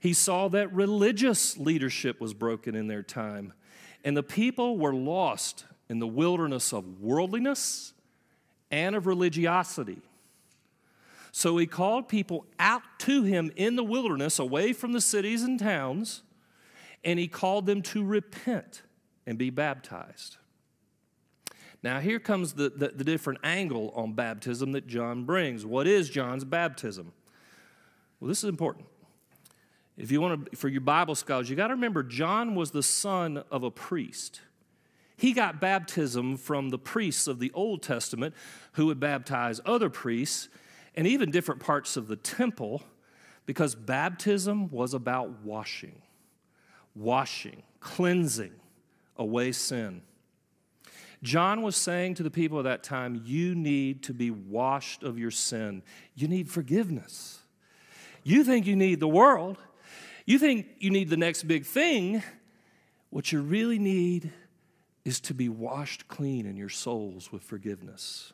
He 0.00 0.14
saw 0.14 0.48
that 0.48 0.72
religious 0.72 1.58
leadership 1.58 2.18
was 2.20 2.32
broken 2.32 2.74
in 2.74 2.88
their 2.88 3.02
time. 3.02 3.52
And 4.02 4.16
the 4.16 4.22
people 4.22 4.78
were 4.78 4.94
lost 4.94 5.66
in 5.90 5.98
the 5.98 6.06
wilderness 6.06 6.72
of 6.72 7.00
worldliness 7.00 7.92
and 8.70 8.96
of 8.96 9.06
religiosity. 9.06 10.00
So 11.30 11.58
he 11.58 11.66
called 11.66 12.08
people 12.08 12.46
out 12.58 12.82
to 13.00 13.22
him 13.22 13.52
in 13.54 13.76
the 13.76 13.84
wilderness, 13.84 14.38
away 14.38 14.72
from 14.72 14.92
the 14.92 15.00
cities 15.00 15.42
and 15.42 15.58
towns, 15.58 16.22
and 17.04 17.18
he 17.18 17.28
called 17.28 17.66
them 17.66 17.82
to 17.82 18.02
repent 18.02 18.82
and 19.26 19.38
be 19.38 19.50
baptized. 19.50 20.36
Now, 21.82 22.00
here 22.00 22.18
comes 22.18 22.54
the, 22.54 22.70
the, 22.70 22.88
the, 22.88 23.04
different 23.04 23.40
angle 23.44 23.92
on 23.94 24.14
baptism 24.14 24.72
that 24.72 24.86
John 24.86 25.24
brings. 25.24 25.66
What 25.66 25.86
is 25.86 26.08
John's 26.08 26.44
baptism? 26.44 27.12
Well, 28.18 28.28
this 28.28 28.38
is 28.38 28.48
important. 28.48 28.86
If 29.98 30.10
you 30.10 30.20
want 30.20 30.50
to, 30.50 30.56
for 30.56 30.68
your 30.68 30.80
Bible 30.80 31.14
scholars, 31.14 31.50
you 31.50 31.56
got 31.56 31.68
to 31.68 31.74
remember 31.74 32.02
John 32.02 32.54
was 32.54 32.70
the 32.70 32.82
son 32.82 33.44
of 33.50 33.64
a 33.64 33.70
priest. 33.70 34.40
He 35.16 35.32
got 35.32 35.60
baptism 35.60 36.38
from 36.38 36.70
the 36.70 36.78
priests 36.78 37.26
of 37.26 37.38
the 37.38 37.52
Old 37.54 37.82
Testament 37.82 38.34
who 38.72 38.86
would 38.86 38.98
baptize 38.98 39.60
other 39.66 39.90
priests 39.90 40.48
and 40.94 41.06
even 41.06 41.30
different 41.30 41.60
parts 41.60 41.96
of 41.96 42.08
the 42.08 42.16
temple 42.16 42.82
because 43.46 43.74
baptism 43.74 44.70
was 44.70 44.94
about 44.94 45.42
washing 45.44 46.00
washing, 46.94 47.62
cleansing 47.80 48.52
away 49.16 49.52
sin. 49.52 50.02
John 51.22 51.62
was 51.62 51.74
saying 51.74 52.14
to 52.16 52.22
the 52.22 52.30
people 52.30 52.58
of 52.58 52.64
that 52.64 52.82
time, 52.82 53.22
You 53.24 53.54
need 53.54 54.02
to 54.04 54.14
be 54.14 54.30
washed 54.30 55.02
of 55.02 55.18
your 55.18 55.30
sin. 55.30 55.82
You 56.14 56.28
need 56.28 56.50
forgiveness. 56.50 57.40
You 58.22 58.44
think 58.44 58.66
you 58.66 58.76
need 58.76 59.00
the 59.00 59.08
world. 59.08 59.58
You 60.26 60.38
think 60.38 60.66
you 60.78 60.90
need 60.90 61.08
the 61.08 61.16
next 61.16 61.44
big 61.44 61.64
thing. 61.64 62.22
What 63.10 63.32
you 63.32 63.40
really 63.40 63.78
need 63.78 64.32
is 65.04 65.20
to 65.20 65.34
be 65.34 65.48
washed 65.48 66.08
clean 66.08 66.46
in 66.46 66.56
your 66.56 66.68
souls 66.68 67.30
with 67.30 67.42
forgiveness. 67.42 68.32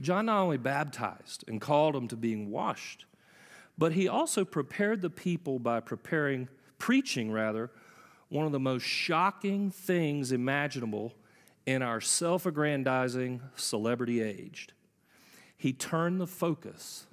John 0.00 0.26
not 0.26 0.40
only 0.40 0.56
baptized 0.56 1.44
and 1.46 1.60
called 1.60 1.94
them 1.94 2.08
to 2.08 2.16
being 2.16 2.50
washed, 2.50 3.06
but 3.78 3.92
he 3.92 4.08
also 4.08 4.44
prepared 4.44 5.02
the 5.02 5.10
people 5.10 5.58
by 5.58 5.80
preparing, 5.80 6.48
preaching 6.78 7.30
rather, 7.30 7.70
one 8.28 8.46
of 8.46 8.52
the 8.52 8.60
most 8.60 8.82
shocking 8.82 9.70
things 9.70 10.32
imaginable 10.32 11.14
in 11.66 11.82
our 11.82 12.00
self 12.00 12.46
aggrandizing 12.46 13.40
celebrity 13.56 14.20
age. 14.20 14.68
He 15.56 15.72
turned 15.72 16.20
the 16.20 16.26
focus 16.26 17.06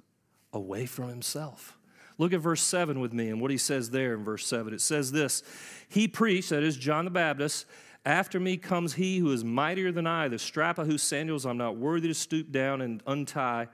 away 0.52 0.86
from 0.86 1.08
himself. 1.08 1.78
Look 2.18 2.32
at 2.32 2.40
verse 2.40 2.62
7 2.62 3.00
with 3.00 3.12
me 3.12 3.30
and 3.30 3.40
what 3.40 3.50
he 3.50 3.56
says 3.56 3.90
there 3.90 4.14
in 4.14 4.24
verse 4.24 4.46
7. 4.46 4.74
It 4.74 4.80
says 4.80 5.12
this 5.12 5.42
He 5.88 6.08
preached, 6.08 6.50
that 6.50 6.62
is 6.62 6.76
John 6.76 7.04
the 7.04 7.10
Baptist, 7.10 7.66
after 8.04 8.40
me 8.40 8.56
comes 8.56 8.94
he 8.94 9.18
who 9.18 9.32
is 9.32 9.44
mightier 9.44 9.92
than 9.92 10.06
I, 10.06 10.28
the 10.28 10.38
strap 10.38 10.78
of 10.78 10.86
whose 10.86 11.02
sandals 11.02 11.46
I'm 11.46 11.56
not 11.56 11.76
worthy 11.76 12.08
to 12.08 12.14
stoop 12.14 12.50
down 12.50 12.80
and 12.80 13.02
untie. 13.06 13.68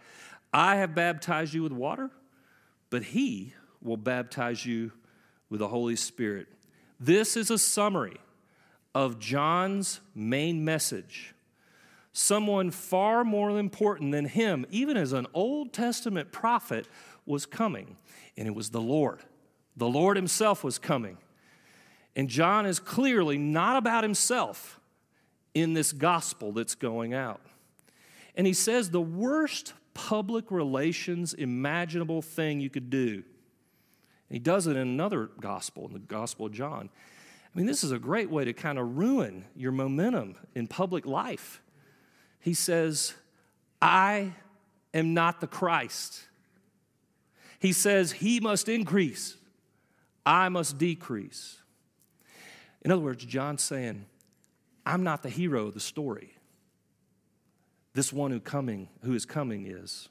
I 0.52 0.76
have 0.76 0.94
baptized 0.94 1.54
you 1.54 1.62
with 1.62 1.72
water, 1.72 2.10
but 2.90 3.02
he 3.02 3.54
will 3.82 3.96
baptize 3.96 4.64
you 4.64 4.92
with 5.50 5.60
the 5.60 5.68
Holy 5.68 5.96
Spirit. 5.96 6.48
This 7.00 7.36
is 7.36 7.50
a 7.50 7.58
summary 7.58 8.16
of 8.94 9.18
John's 9.18 10.00
main 10.14 10.64
message. 10.64 11.34
Someone 12.12 12.70
far 12.70 13.24
more 13.24 13.56
important 13.58 14.12
than 14.12 14.24
him, 14.24 14.66
even 14.70 14.96
as 14.96 15.12
an 15.12 15.26
Old 15.32 15.72
Testament 15.72 16.32
prophet, 16.32 16.88
was 17.26 17.46
coming, 17.46 17.96
and 18.36 18.48
it 18.48 18.54
was 18.54 18.70
the 18.70 18.80
Lord. 18.80 19.20
The 19.76 19.88
Lord 19.88 20.16
Himself 20.16 20.64
was 20.64 20.78
coming. 20.78 21.18
And 22.16 22.28
John 22.28 22.66
is 22.66 22.80
clearly 22.80 23.38
not 23.38 23.76
about 23.76 24.02
himself 24.02 24.80
in 25.54 25.74
this 25.74 25.92
gospel 25.92 26.50
that's 26.50 26.74
going 26.74 27.14
out. 27.14 27.40
And 28.34 28.44
he 28.44 28.52
says 28.52 28.90
the 28.90 29.00
worst 29.00 29.72
public 29.94 30.50
relations 30.50 31.32
imaginable 31.32 32.22
thing 32.22 32.60
you 32.60 32.70
could 32.70 32.90
do. 32.90 33.22
He 34.30 34.38
does 34.38 34.66
it 34.66 34.72
in 34.72 34.88
another 34.88 35.30
gospel, 35.40 35.86
in 35.86 35.92
the 35.92 35.98
Gospel 35.98 36.46
of 36.46 36.52
John. 36.52 36.90
I 37.44 37.58
mean, 37.58 37.66
this 37.66 37.82
is 37.82 37.92
a 37.92 37.98
great 37.98 38.30
way 38.30 38.44
to 38.44 38.52
kind 38.52 38.78
of 38.78 38.98
ruin 38.98 39.44
your 39.56 39.72
momentum 39.72 40.36
in 40.54 40.66
public 40.66 41.06
life. 41.06 41.62
He 42.40 42.54
says, 42.54 43.14
I 43.80 44.34
am 44.92 45.14
not 45.14 45.40
the 45.40 45.46
Christ. 45.46 46.24
He 47.58 47.72
says, 47.72 48.12
He 48.12 48.38
must 48.38 48.68
increase, 48.68 49.36
I 50.26 50.48
must 50.50 50.78
decrease. 50.78 51.58
In 52.82 52.92
other 52.92 53.02
words, 53.02 53.24
John's 53.24 53.62
saying, 53.62 54.04
I'm 54.86 55.02
not 55.02 55.22
the 55.22 55.30
hero 55.30 55.66
of 55.66 55.74
the 55.74 55.80
story. 55.80 56.34
This 57.94 58.12
one 58.12 58.30
who 58.30 58.40
coming, 58.40 58.88
who 59.02 59.14
is 59.14 59.26
coming 59.26 59.66
is. 59.66 60.08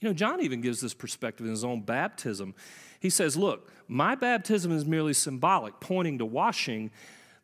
You 0.00 0.08
know, 0.08 0.14
John 0.14 0.40
even 0.40 0.60
gives 0.60 0.80
this 0.80 0.94
perspective 0.94 1.46
in 1.46 1.50
his 1.50 1.64
own 1.64 1.82
baptism. 1.82 2.54
He 3.00 3.10
says, 3.10 3.36
Look, 3.36 3.70
my 3.88 4.14
baptism 4.14 4.70
is 4.72 4.84
merely 4.84 5.12
symbolic, 5.12 5.80
pointing 5.80 6.18
to 6.18 6.26
washing. 6.26 6.90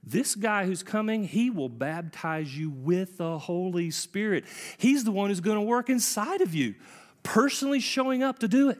This 0.06 0.34
guy 0.34 0.66
who's 0.66 0.82
coming, 0.82 1.24
he 1.24 1.50
will 1.50 1.70
baptize 1.70 2.56
you 2.56 2.70
with 2.70 3.16
the 3.16 3.38
Holy 3.38 3.90
Spirit. 3.90 4.44
He's 4.76 5.04
the 5.04 5.10
one 5.10 5.30
who's 5.30 5.40
going 5.40 5.56
to 5.56 5.62
work 5.62 5.88
inside 5.88 6.42
of 6.42 6.54
you, 6.54 6.74
personally 7.22 7.80
showing 7.80 8.22
up 8.22 8.40
to 8.40 8.48
do 8.48 8.68
it 8.68 8.78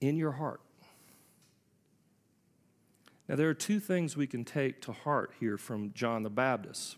in 0.00 0.16
your 0.16 0.32
heart. 0.32 0.60
Now, 3.28 3.36
there 3.36 3.48
are 3.48 3.54
two 3.54 3.80
things 3.80 4.16
we 4.16 4.26
can 4.26 4.44
take 4.44 4.80
to 4.82 4.92
heart 4.92 5.32
here 5.40 5.58
from 5.58 5.92
John 5.92 6.22
the 6.22 6.30
Baptist. 6.30 6.96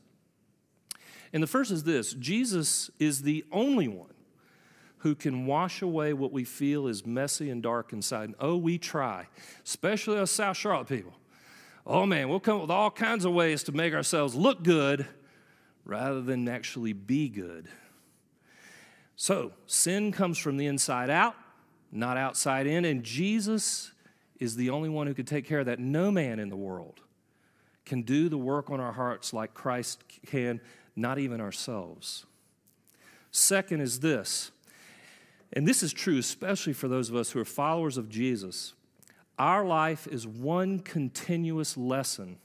And 1.33 1.43
the 1.43 1.49
first 1.49 1.71
is 1.71 1.85
this 1.85 2.13
Jesus 2.15 2.91
is 2.99 3.23
the 3.23 3.45
only 3.53 3.89
one 3.89 4.11
who 5.01 5.15
can 5.15 5.47
wash 5.47 5.83
away 5.83 6.13
what 6.13 6.33
we 6.33 6.45
feel 6.45 6.87
is 6.87 7.05
messy 7.05 7.51
and 7.51 7.63
dark 7.63 7.93
inside. 7.93 8.25
And 8.25 8.35
oh, 8.39 8.57
we 8.57 8.79
try, 8.79 9.29
especially 9.65 10.19
us 10.19 10.31
South 10.31 10.57
Charlotte 10.57 10.89
people. 10.89 11.13
Oh 11.87 12.07
man, 12.07 12.29
we'll 12.29 12.41
come 12.41 12.57
up 12.57 12.63
with 12.63 12.71
all 12.71 12.91
kinds 12.91 13.25
of 13.25 13.33
ways 13.33 13.63
to 13.65 13.73
make 13.73 13.95
ourselves 13.95 14.35
look 14.35 14.63
good 14.63 15.07
rather 15.85 16.21
than 16.21 16.49
actually 16.49 16.93
be 16.93 17.29
good. 17.29 17.69
So, 19.17 19.53
sin 19.67 20.13
comes 20.13 20.39
from 20.39 20.57
the 20.57 20.67
inside 20.67 21.11
out, 21.11 21.35
not 21.91 22.17
outside 22.17 22.67
in, 22.67 22.85
and 22.85 23.03
Jesus 23.03 23.93
is 24.39 24.57
the 24.57 24.71
only 24.71 24.89
one 24.89 25.07
who 25.07 25.15
can 25.15 25.27
take 25.27 25.47
care 25.47 25.61
of 25.61 25.67
that. 25.67 25.79
No 25.79 26.11
man 26.11 26.39
in 26.39 26.49
the 26.49 26.57
world 26.57 27.01
can 27.85 28.03
do 28.03 28.29
the 28.29 28.39
work 28.39 28.71
on 28.71 28.81
our 28.81 28.93
hearts 28.93 29.33
like 29.33 29.53
Christ 29.53 30.03
can, 30.27 30.61
not 30.95 31.19
even 31.19 31.41
ourselves. 31.41 32.25
Second 33.31 33.81
is 33.81 34.01
this, 34.01 34.51
and 35.53 35.67
this 35.67 35.83
is 35.83 35.93
true 35.93 36.19
especially 36.19 36.73
for 36.73 36.89
those 36.89 37.11
of 37.11 37.17
us 37.17 37.31
who 37.31 37.41
are 37.41 37.45
followers 37.45 37.97
of 37.97 38.09
Jesus. 38.09 38.75
Our 39.39 39.65
life 39.65 40.07
is 40.07 40.27
one 40.27 40.81
continuous 40.81 41.77
lesson 41.77 42.39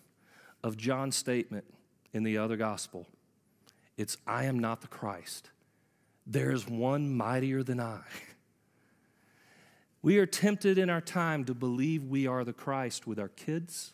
of 0.64 0.78
John's 0.78 1.16
statement 1.16 1.66
in 2.14 2.24
the 2.24 2.38
other 2.38 2.56
gospel. 2.56 3.06
It's, 3.98 4.18
I 4.26 4.46
am 4.46 4.60
not 4.60 4.82
the 4.82 4.88
Christ. 4.88 5.50
There 6.26 6.52
is 6.52 6.68
one 6.68 7.16
mightier 7.16 7.64
than 7.64 7.80
I. 7.80 8.02
We 10.02 10.20
are 10.20 10.26
tempted 10.26 10.78
in 10.78 10.90
our 10.90 11.02
time 11.02 11.46
to 11.46 11.54
believe 11.54 12.06
we 12.06 12.28
are 12.28 12.44
the 12.44 12.54
Christ 12.54 13.08
with 13.08 13.20
our 13.20 13.30
kids. 13.30 13.92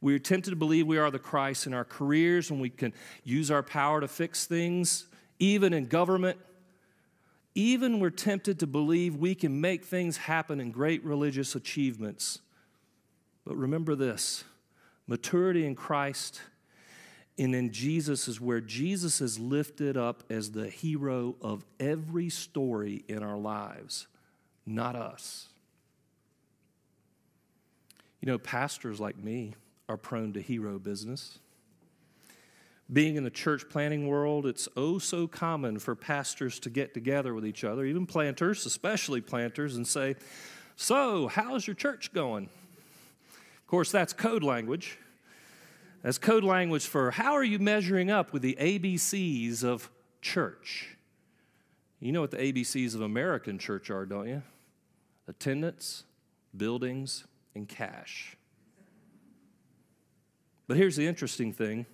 We 0.00 0.14
are 0.14 0.18
tempted 0.18 0.50
to 0.50 0.56
believe 0.56 0.86
we 0.86 0.98
are 0.98 1.10
the 1.10 1.18
Christ 1.18 1.66
in 1.66 1.74
our 1.74 1.84
careers 1.84 2.50
when 2.50 2.60
we 2.60 2.70
can 2.70 2.92
use 3.22 3.50
our 3.50 3.62
power 3.62 4.00
to 4.00 4.08
fix 4.08 4.46
things, 4.46 5.06
even 5.38 5.72
in 5.72 5.86
government. 5.86 6.38
Even 7.56 8.00
we're 8.00 8.10
tempted 8.10 8.60
to 8.60 8.66
believe 8.66 9.16
we 9.16 9.34
can 9.34 9.62
make 9.62 9.82
things 9.82 10.18
happen 10.18 10.60
in 10.60 10.70
great 10.70 11.02
religious 11.02 11.54
achievements. 11.54 12.40
But 13.46 13.56
remember 13.56 13.94
this 13.94 14.44
maturity 15.06 15.64
in 15.64 15.74
Christ 15.74 16.42
and 17.38 17.54
in 17.54 17.72
Jesus 17.72 18.28
is 18.28 18.40
where 18.40 18.60
Jesus 18.60 19.22
is 19.22 19.38
lifted 19.38 19.96
up 19.96 20.22
as 20.28 20.50
the 20.50 20.68
hero 20.68 21.36
of 21.40 21.64
every 21.80 22.28
story 22.28 23.04
in 23.08 23.22
our 23.22 23.38
lives 23.38 24.06
not 24.66 24.96
us. 24.96 25.48
You 28.20 28.26
know, 28.26 28.38
pastors 28.38 29.00
like 29.00 29.16
me 29.16 29.54
are 29.88 29.96
prone 29.96 30.32
to 30.32 30.42
hero 30.42 30.78
business. 30.78 31.38
Being 32.92 33.16
in 33.16 33.24
the 33.24 33.30
church 33.30 33.68
planting 33.68 34.06
world, 34.06 34.46
it's 34.46 34.68
oh 34.76 34.98
so 34.98 35.26
common 35.26 35.78
for 35.78 35.94
pastors 35.94 36.60
to 36.60 36.70
get 36.70 36.94
together 36.94 37.34
with 37.34 37.44
each 37.44 37.64
other, 37.64 37.84
even 37.84 38.06
planters, 38.06 38.64
especially 38.64 39.20
planters, 39.20 39.76
and 39.76 39.86
say, 39.86 40.14
So, 40.76 41.26
how's 41.26 41.66
your 41.66 41.74
church 41.74 42.12
going? 42.12 42.44
Of 42.44 43.66
course, 43.66 43.90
that's 43.90 44.12
code 44.12 44.44
language. 44.44 44.98
That's 46.02 46.18
code 46.18 46.44
language 46.44 46.86
for 46.86 47.10
how 47.10 47.32
are 47.32 47.42
you 47.42 47.58
measuring 47.58 48.10
up 48.10 48.32
with 48.32 48.42
the 48.42 48.56
ABCs 48.60 49.64
of 49.64 49.90
church? 50.22 50.96
You 51.98 52.12
know 52.12 52.20
what 52.20 52.30
the 52.30 52.36
ABCs 52.36 52.94
of 52.94 53.00
American 53.00 53.58
church 53.58 53.90
are, 53.90 54.06
don't 54.06 54.28
you? 54.28 54.42
attendance, 55.28 56.04
buildings, 56.56 57.24
and 57.54 57.68
cash. 57.68 58.36
But 60.66 60.76
here's 60.76 60.96
the 60.96 61.06
interesting 61.06 61.52
thing 61.52 61.86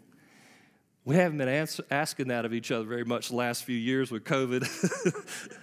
we 1.04 1.16
haven't 1.16 1.38
been 1.38 1.48
ans- 1.48 1.80
asking 1.90 2.28
that 2.28 2.44
of 2.44 2.52
each 2.52 2.70
other 2.70 2.84
very 2.84 3.04
much 3.04 3.28
the 3.28 3.36
last 3.36 3.64
few 3.64 3.76
years 3.76 4.10
with 4.10 4.24
COVID. 4.24 4.62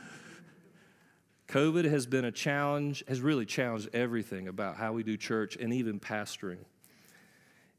COVID 1.48 1.90
has 1.90 2.06
been 2.06 2.26
a 2.26 2.32
challenge, 2.32 3.04
has 3.08 3.22
really 3.22 3.46
challenged 3.46 3.90
everything 3.94 4.48
about 4.48 4.76
how 4.76 4.94
we 4.94 5.02
do 5.02 5.18
church 5.18 5.56
and 5.56 5.74
even 5.74 6.00
pastoring. 6.00 6.60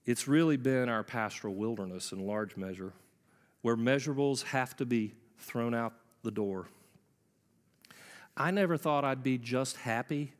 It's 0.06 0.26
really 0.26 0.56
been 0.56 0.88
our 0.88 1.04
pastoral 1.04 1.54
wilderness 1.54 2.10
in 2.12 2.26
large 2.26 2.56
measure, 2.56 2.92
where 3.62 3.76
measurables 3.76 4.42
have 4.44 4.74
to 4.76 4.86
be 4.86 5.14
thrown 5.38 5.74
out 5.74 5.92
the 6.22 6.30
door. 6.30 6.66
I 8.36 8.50
never 8.50 8.76
thought 8.76 9.04
I'd 9.04 9.22
be 9.22 9.38
just 9.38 9.76
happy 9.76 10.32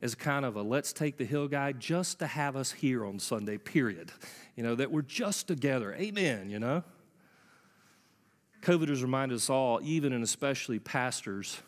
as 0.00 0.14
kind 0.14 0.44
of 0.44 0.56
a 0.56 0.62
let's 0.62 0.92
take 0.92 1.16
the 1.16 1.24
hill 1.24 1.48
guy 1.48 1.72
just 1.72 2.20
to 2.20 2.26
have 2.26 2.56
us 2.56 2.70
here 2.70 3.04
on 3.04 3.18
Sunday, 3.18 3.58
period. 3.58 4.12
You 4.56 4.62
know, 4.62 4.74
that 4.74 4.90
we're 4.90 5.02
just 5.02 5.48
together. 5.48 5.94
Amen, 5.94 6.50
you 6.50 6.58
know? 6.58 6.84
COVID 8.62 8.88
has 8.88 9.02
reminded 9.02 9.36
us 9.36 9.50
all, 9.50 9.80
even 9.82 10.12
and 10.12 10.24
especially 10.24 10.78
pastors, 10.78 11.60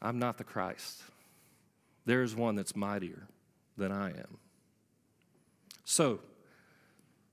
I'm 0.00 0.18
not 0.18 0.38
the 0.38 0.44
Christ. 0.44 1.02
There's 2.06 2.34
one 2.34 2.54
that's 2.54 2.74
mightier 2.74 3.26
than 3.76 3.92
I 3.92 4.10
am. 4.10 4.38
So, 5.84 6.20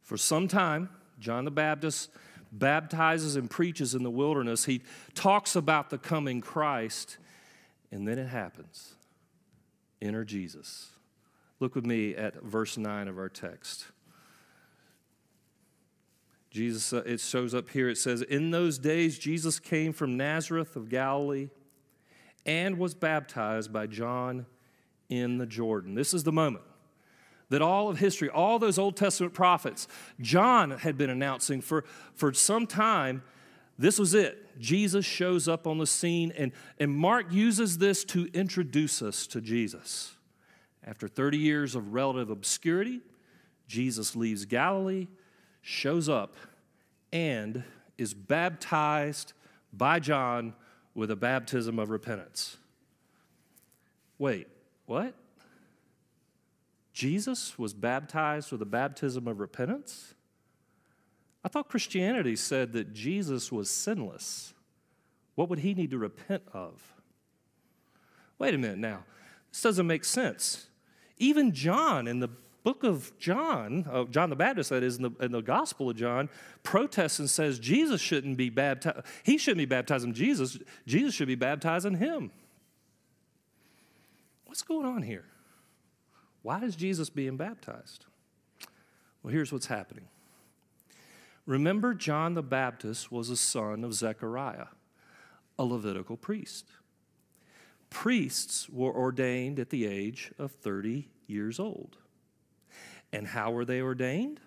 for 0.04 0.18
some 0.18 0.48
time, 0.48 0.90
John 1.20 1.46
the 1.46 1.52
Baptist 1.52 2.10
baptizes 2.52 3.36
and 3.36 3.50
preaches 3.50 3.96
in 3.96 4.04
the 4.04 4.10
wilderness. 4.10 4.66
He 4.66 4.82
talks 5.14 5.56
about 5.56 5.90
the 5.90 5.98
coming 5.98 6.42
Christ, 6.42 7.18
and 7.92 8.08
then 8.08 8.20
it 8.20 8.28
happens. 8.28 8.97
Enter 10.02 10.24
Jesus. 10.24 10.90
Look 11.60 11.76
with 11.76 11.86
me 11.86 12.16
at 12.16 12.42
verse 12.44 12.78
9 12.78 13.08
of 13.08 13.18
our 13.18 13.30
text. 13.30 13.86
Jesus, 16.52 16.94
uh, 16.94 17.04
it 17.06 17.20
shows 17.20 17.54
up 17.54 17.70
here. 17.70 17.90
It 17.90 17.98
says, 17.98 18.22
In 18.22 18.52
those 18.52 18.78
days, 18.78 19.20
Jesus 19.20 19.60
came 19.60 19.94
from 19.94 20.18
Nazareth 20.18 20.76
of 20.76 20.90
Galilee 20.90 21.50
and 22.46 22.78
was 22.78 22.94
baptized 22.96 23.74
by 23.74 23.88
John 23.88 24.46
in 25.10 25.38
the 25.38 25.46
Jordan. 25.46 25.96
This 25.96 26.14
is 26.14 26.24
the 26.24 26.32
moment 26.32 26.64
that 27.50 27.62
all 27.62 27.90
of 27.90 27.98
history, 28.00 28.30
all 28.30 28.60
those 28.60 28.78
Old 28.78 28.96
Testament 28.96 29.34
prophets, 29.34 29.88
John 30.20 30.72
had 30.72 30.98
been 30.98 31.10
announcing 31.10 31.62
for, 31.62 31.86
for 32.14 32.34
some 32.34 32.68
time. 32.68 33.24
This 33.78 34.00
was 34.00 34.13
it. 34.13 34.60
Jesus 34.60 35.06
shows 35.06 35.48
up 35.48 35.68
on 35.68 35.78
the 35.78 35.86
scene, 35.86 36.34
and, 36.38 36.52
and 36.80 36.92
Mark 36.92 37.32
uses 37.32 37.78
this 37.78 38.04
to 38.06 38.28
introduce 38.34 39.02
us 39.02 39.28
to 39.28 39.42
Jesus. 39.42 40.16
After 40.84 41.08
30 41.08 41.38
years 41.38 41.76
of 41.76 41.94
relative 41.94 42.30
obscurity, 42.30 43.02
Jesus 43.68 44.16
leaves 44.16 44.46
Galilee, 44.46 45.08
shows 45.62 46.10
up, 46.10 46.36
and 47.12 47.63
is 47.98 48.13
baptized 48.13 49.34
by 49.74 50.00
John 50.00 50.54
with 50.96 51.12
a 51.12 51.16
baptism 51.16 51.78
of 51.78 51.90
repentance. 51.90 52.58
Wait, 54.18 54.48
what? 54.86 55.13
Jesus 56.94 57.60
was 57.60 57.76
baptized 57.76 58.52
with 58.52 58.62
a 58.62 58.66
baptism 58.66 59.28
of 59.28 59.40
repentance? 59.40 60.16
I 61.48 61.50
thought 61.50 61.70
Christianity 61.70 62.36
said 62.36 62.74
that 62.74 62.92
Jesus 62.92 63.54
was 63.54 63.70
sinless. 63.70 64.54
What 65.36 65.48
would 65.48 65.60
he 65.60 65.74
need 65.74 65.92
to 65.92 65.98
repent 65.98 66.44
of? 66.52 66.94
Wait 68.38 68.54
a 68.54 68.58
minute 68.58 68.80
now. 68.80 69.06
This 69.50 69.62
doesn't 69.62 69.88
make 69.88 70.04
sense. 70.04 70.68
Even 71.20 71.54
John 71.54 72.06
in 72.06 72.20
the 72.20 72.28
book 72.66 72.84
of 72.84 73.18
John, 73.18 73.88
uh, 73.90 74.04
John 74.04 74.30
the 74.30 74.36
Baptist, 74.36 74.72
that 74.72 74.84
is, 74.84 74.98
in 74.98 75.04
the, 75.04 75.12
in 75.22 75.32
the 75.32 75.42
Gospel 75.42 75.90
of 75.90 75.96
John, 75.96 76.28
protests 76.64 77.20
and 77.20 77.30
says 77.30 77.60
Jesus 77.60 78.02
shouldn't 78.02 78.36
be 78.36 78.50
baptized. 78.50 79.06
He 79.24 79.38
shouldn't 79.38 79.60
be 79.60 79.66
baptizing 79.66 80.12
Jesus. 80.14 80.60
Jesus 80.86 81.16
should 81.16 81.30
be 81.30 81.36
baptizing 81.36 81.96
him. 81.96 82.30
What's 84.48 84.64
going 84.64 84.86
on 84.86 85.02
here? 85.02 85.24
Why 86.42 86.62
is 86.66 86.76
Jesus 86.76 87.10
being 87.10 87.38
baptized? 87.38 88.04
Well, 89.24 89.32
here's 89.32 89.54
what's 89.54 89.68
happening. 89.68 90.10
Remember, 91.48 91.94
John 91.94 92.34
the 92.34 92.44
Baptist 92.44 93.10
was 93.10 93.30
a 93.30 93.38
son 93.38 93.86
of 93.86 93.94
Zechariah, 93.94 94.68
a 95.58 95.64
Levitical 95.64 96.18
priest. 96.18 96.66
Priests 97.90 98.70
were 98.70 98.94
ordained 98.94 99.58
at 99.58 99.70
the 99.70 99.88
age 99.88 100.34
of 100.38 100.52
30 100.52 101.08
years 101.26 101.58
old. 101.58 101.98
And 103.14 103.28
how 103.28 103.52
were 103.52 103.64
they 103.64 103.82
ordained? 103.82 104.42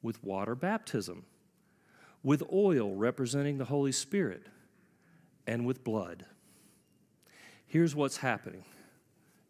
With 0.00 0.22
water 0.22 0.54
baptism, 0.54 1.24
with 2.22 2.44
oil 2.52 2.94
representing 2.94 3.58
the 3.58 3.64
Holy 3.64 3.90
Spirit, 3.90 4.46
and 5.48 5.66
with 5.66 5.82
blood. 5.82 6.26
Here's 7.66 7.96
what's 7.96 8.18
happening 8.18 8.62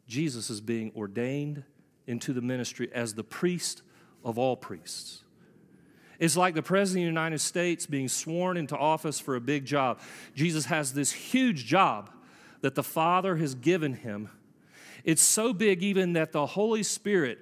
Jesus 0.07 0.49
is 0.49 0.63
being 0.63 0.93
ordained 0.97 1.65
into 2.07 2.33
the 2.33 2.41
ministry 2.41 2.91
as 2.95 3.13
the 3.13 3.25
priest 3.25 3.83
of 4.25 4.39
all 4.39 4.57
priests. 4.57 5.25
It's 6.19 6.37
like 6.37 6.55
the 6.55 6.63
President 6.63 7.05
of 7.05 7.07
the 7.07 7.21
United 7.21 7.39
States 7.39 7.87
being 7.87 8.09
sworn 8.09 8.57
into 8.57 8.77
office 8.77 9.21
for 9.21 9.37
a 9.37 9.41
big 9.41 9.65
job. 9.65 10.01
Jesus 10.35 10.67
has 10.67 10.93
this 10.93 11.13
huge 11.13 11.65
job 11.65 12.11
that 12.61 12.75
the 12.75 12.83
Father 12.83 13.37
has 13.37 13.55
given 13.55 13.95
him. 13.95 14.29
It's 15.05 15.23
so 15.23 15.53
big, 15.53 15.83
even 15.83 16.15
that 16.15 16.33
the 16.33 16.45
Holy 16.45 16.83
Spirit 16.83 17.39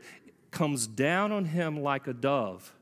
comes 0.50 0.86
down 0.86 1.32
on 1.32 1.46
him 1.46 1.80
like 1.80 2.06
a 2.06 2.12
dove 2.12 2.74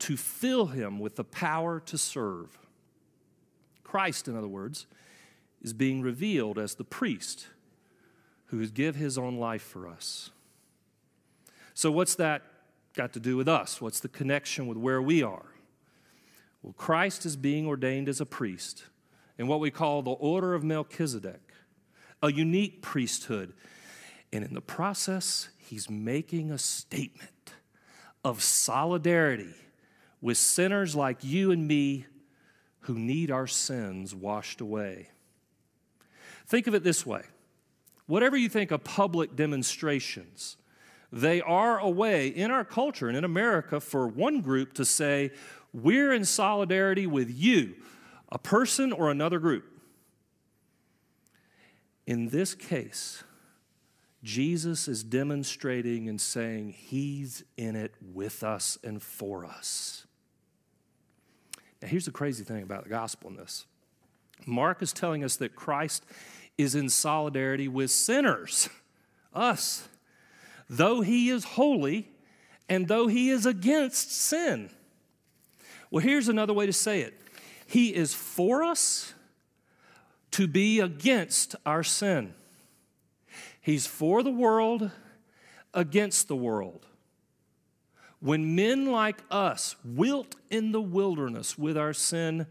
to 0.00 0.16
fill 0.16 0.66
him 0.66 0.98
with 0.98 1.16
the 1.16 1.24
power 1.24 1.80
to 1.80 1.98
serve. 1.98 2.58
Christ, 3.82 4.28
in 4.28 4.36
other 4.36 4.48
words, 4.48 4.86
is 5.62 5.72
being 5.72 6.00
revealed 6.00 6.58
as 6.58 6.74
the 6.74 6.84
priest 6.84 7.48
who 8.46 8.60
has 8.60 8.70
give 8.70 8.96
his 8.96 9.18
own 9.18 9.36
life 9.36 9.62
for 9.62 9.88
us. 9.88 10.30
So, 11.74 11.90
what's 11.90 12.14
that 12.16 12.42
got 12.94 13.12
to 13.12 13.20
do 13.20 13.36
with 13.36 13.48
us? 13.48 13.80
What's 13.80 14.00
the 14.00 14.08
connection 14.08 14.66
with 14.66 14.78
where 14.78 15.02
we 15.02 15.22
are? 15.22 15.46
Well, 16.62 16.74
Christ 16.74 17.26
is 17.26 17.36
being 17.36 17.66
ordained 17.66 18.08
as 18.08 18.20
a 18.20 18.26
priest 18.26 18.84
in 19.36 19.46
what 19.46 19.60
we 19.60 19.70
call 19.70 20.02
the 20.02 20.12
order 20.12 20.54
of 20.54 20.64
Melchizedek, 20.64 21.52
a 22.22 22.32
unique 22.32 22.80
priesthood. 22.80 23.52
And 24.32 24.44
in 24.44 24.54
the 24.54 24.60
process, 24.60 25.48
he's 25.58 25.90
making 25.90 26.50
a 26.50 26.58
statement 26.58 27.52
of 28.24 28.42
solidarity 28.42 29.54
with 30.20 30.38
sinners 30.38 30.96
like 30.96 31.22
you 31.22 31.50
and 31.50 31.68
me 31.68 32.06
who 32.80 32.98
need 32.98 33.30
our 33.30 33.46
sins 33.46 34.14
washed 34.14 34.60
away. 34.60 35.10
Think 36.46 36.66
of 36.66 36.74
it 36.74 36.84
this 36.84 37.04
way 37.04 37.22
whatever 38.06 38.36
you 38.36 38.48
think 38.48 38.70
of 38.70 38.84
public 38.84 39.34
demonstrations, 39.34 40.56
they 41.14 41.40
are 41.40 41.78
a 41.78 41.88
way 41.88 42.26
in 42.26 42.50
our 42.50 42.64
culture 42.64 43.08
and 43.08 43.16
in 43.16 43.22
America 43.22 43.78
for 43.78 44.08
one 44.08 44.40
group 44.40 44.72
to 44.74 44.84
say, 44.84 45.30
We're 45.72 46.12
in 46.12 46.24
solidarity 46.24 47.06
with 47.06 47.30
you, 47.30 47.76
a 48.32 48.38
person 48.38 48.92
or 48.92 49.10
another 49.10 49.38
group. 49.38 49.64
In 52.04 52.30
this 52.30 52.54
case, 52.54 53.22
Jesus 54.24 54.88
is 54.88 55.04
demonstrating 55.04 56.08
and 56.08 56.20
saying 56.20 56.74
he's 56.76 57.44
in 57.56 57.76
it 57.76 57.94
with 58.12 58.42
us 58.42 58.76
and 58.82 59.00
for 59.00 59.46
us. 59.46 60.06
Now, 61.80 61.88
here's 61.88 62.06
the 62.06 62.10
crazy 62.10 62.42
thing 62.42 62.64
about 62.64 62.82
the 62.82 62.90
gospel 62.90 63.30
in 63.30 63.36
this 63.36 63.66
Mark 64.46 64.82
is 64.82 64.92
telling 64.92 65.22
us 65.22 65.36
that 65.36 65.54
Christ 65.54 66.04
is 66.58 66.74
in 66.74 66.88
solidarity 66.88 67.68
with 67.68 67.92
sinners, 67.92 68.68
us, 69.32 69.88
though 70.68 71.00
he 71.00 71.30
is 71.30 71.44
holy 71.44 72.08
and 72.68 72.88
though 72.88 73.06
he 73.06 73.30
is 73.30 73.46
against 73.46 74.12
sin. 74.12 74.70
Well, 75.90 76.02
here's 76.02 76.28
another 76.28 76.52
way 76.52 76.66
to 76.66 76.72
say 76.72 77.02
it 77.02 77.14
He 77.66 77.94
is 77.94 78.14
for 78.14 78.62
us 78.62 79.14
to 80.32 80.46
be 80.46 80.80
against 80.80 81.54
our 81.64 81.82
sin. 81.82 82.34
He's 83.60 83.86
for 83.86 84.22
the 84.22 84.30
world 84.30 84.90
against 85.72 86.28
the 86.28 86.36
world. 86.36 86.86
When 88.20 88.54
men 88.54 88.86
like 88.86 89.22
us 89.30 89.76
wilt 89.84 90.34
in 90.50 90.72
the 90.72 90.80
wilderness 90.80 91.58
with 91.58 91.76
our 91.76 91.92
sin, 91.92 92.46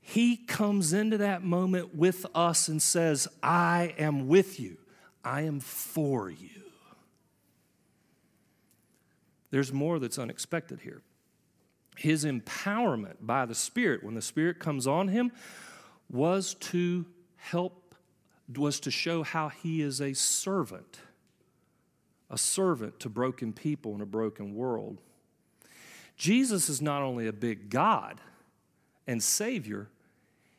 he 0.00 0.36
comes 0.36 0.92
into 0.92 1.18
that 1.18 1.42
moment 1.42 1.94
with 1.94 2.26
us 2.34 2.68
and 2.68 2.80
says, 2.80 3.26
I 3.42 3.94
am 3.98 4.28
with 4.28 4.58
you, 4.58 4.76
I 5.24 5.42
am 5.42 5.60
for 5.60 6.30
you. 6.30 6.63
There's 9.54 9.72
more 9.72 10.00
that's 10.00 10.18
unexpected 10.18 10.80
here. 10.80 11.00
His 11.96 12.24
empowerment 12.24 13.18
by 13.20 13.46
the 13.46 13.54
Spirit, 13.54 14.02
when 14.02 14.16
the 14.16 14.20
Spirit 14.20 14.58
comes 14.58 14.84
on 14.84 15.06
him, 15.06 15.30
was 16.10 16.54
to 16.54 17.06
help, 17.36 17.94
was 18.52 18.80
to 18.80 18.90
show 18.90 19.22
how 19.22 19.50
he 19.50 19.80
is 19.80 20.00
a 20.00 20.12
servant, 20.12 20.98
a 22.28 22.36
servant 22.36 22.98
to 22.98 23.08
broken 23.08 23.52
people 23.52 23.94
in 23.94 24.00
a 24.00 24.06
broken 24.06 24.56
world. 24.56 25.00
Jesus 26.16 26.68
is 26.68 26.82
not 26.82 27.02
only 27.02 27.28
a 27.28 27.32
big 27.32 27.70
God 27.70 28.20
and 29.06 29.22
Savior, 29.22 29.88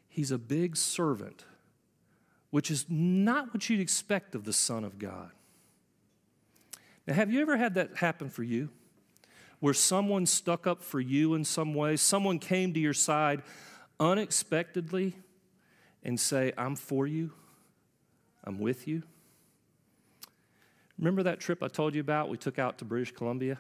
He's 0.08 0.32
a 0.32 0.38
big 0.38 0.78
servant, 0.78 1.44
which 2.50 2.72
is 2.72 2.86
not 2.88 3.54
what 3.54 3.70
you'd 3.70 3.82
expect 3.82 4.36
of 4.36 4.46
the 4.46 4.54
Son 4.54 4.86
of 4.86 4.98
God. 4.98 5.32
Now, 7.06 7.16
have 7.16 7.30
you 7.30 7.42
ever 7.42 7.58
had 7.58 7.74
that 7.74 7.98
happen 7.98 8.30
for 8.30 8.44
you? 8.44 8.70
Where 9.66 9.74
someone 9.74 10.28
stuck 10.28 10.68
up 10.68 10.84
for 10.84 11.00
you 11.00 11.34
in 11.34 11.44
some 11.44 11.74
way, 11.74 11.96
someone 11.96 12.38
came 12.38 12.72
to 12.76 12.80
your 12.80 12.94
side 12.94 13.42
unexpectedly 14.00 15.16
and 16.04 16.20
say, 16.20 16.54
I'm 16.56 16.76
for 16.76 17.08
you, 17.08 17.32
I'm 18.44 18.60
with 18.60 18.88
you. 18.88 19.02
Remember 21.00 21.24
that 21.24 21.40
trip 21.40 21.64
I 21.64 21.68
told 21.68 21.96
you 21.96 22.02
about 22.02 22.30
we 22.30 22.38
took 22.38 22.60
out 22.60 22.78
to 22.78 22.86
British 22.86 23.12
Columbia? 23.12 23.58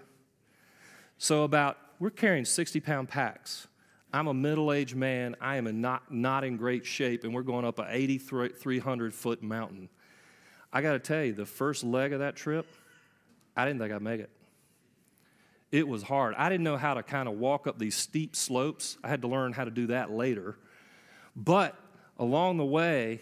So, 1.18 1.42
about, 1.42 1.80
we're 1.98 2.12
carrying 2.12 2.46
60 2.46 2.82
pound 2.82 3.10
packs. 3.10 3.68
I'm 4.14 4.28
a 4.28 4.34
middle 4.36 4.72
aged 4.72 4.96
man. 4.96 5.36
I 5.42 5.56
am 5.56 5.82
not, 5.82 6.14
not 6.14 6.44
in 6.44 6.56
great 6.56 6.86
shape, 6.86 7.24
and 7.24 7.34
we're 7.34 7.42
going 7.42 7.66
up 7.66 7.80
an 7.80 7.88
8,300 7.90 9.12
foot 9.12 9.42
mountain. 9.42 9.90
I 10.72 10.84
got 10.84 10.92
to 10.92 11.00
tell 11.00 11.24
you, 11.24 11.34
the 11.34 11.48
first 11.48 11.84
leg 11.84 12.14
of 12.14 12.20
that 12.20 12.36
trip, 12.36 12.68
I 13.58 13.66
didn't 13.66 13.80
think 13.80 13.92
I'd 13.92 14.04
make 14.04 14.22
it. 14.22 14.30
It 15.76 15.90
was 15.90 16.04
hard. 16.04 16.36
I 16.38 16.48
didn't 16.48 16.64
know 16.64 16.78
how 16.78 16.94
to 16.94 17.04
kind 17.04 17.28
of 17.28 17.36
walk 17.36 17.68
up 17.68 17.78
these 17.78 17.96
steep 17.96 18.34
slopes. 18.34 18.98
I 19.04 19.10
had 19.10 19.24
to 19.24 19.28
learn 19.28 19.52
how 19.52 19.66
to 19.66 19.70
do 19.70 19.88
that 19.88 20.10
later. 20.10 20.58
But 21.36 21.78
along 22.18 22.56
the 22.56 22.66
way, 22.66 23.20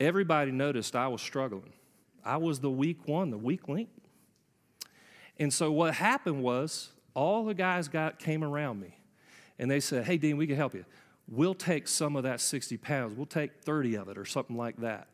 everybody 0.00 0.50
noticed 0.50 0.96
I 0.96 1.06
was 1.06 1.22
struggling. 1.22 1.72
I 2.24 2.38
was 2.38 2.58
the 2.58 2.72
weak 2.72 3.06
one, 3.06 3.30
the 3.30 3.38
weak 3.38 3.68
link. 3.68 3.88
And 5.38 5.52
so 5.52 5.70
what 5.70 5.94
happened 5.94 6.42
was 6.42 6.90
all 7.14 7.44
the 7.44 7.54
guys 7.54 7.86
got 7.86 8.18
came 8.18 8.42
around 8.42 8.80
me 8.80 8.98
and 9.60 9.70
they 9.70 9.78
said, 9.78 10.04
Hey, 10.04 10.16
Dean, 10.16 10.36
we 10.36 10.48
can 10.48 10.56
help 10.56 10.74
you. 10.74 10.84
We'll 11.28 11.54
take 11.54 11.86
some 11.86 12.16
of 12.16 12.24
that 12.24 12.40
60 12.40 12.78
pounds. 12.78 13.16
We'll 13.16 13.26
take 13.26 13.62
30 13.62 13.94
of 13.94 14.08
it 14.08 14.18
or 14.18 14.24
something 14.24 14.56
like 14.56 14.78
that. 14.78 15.06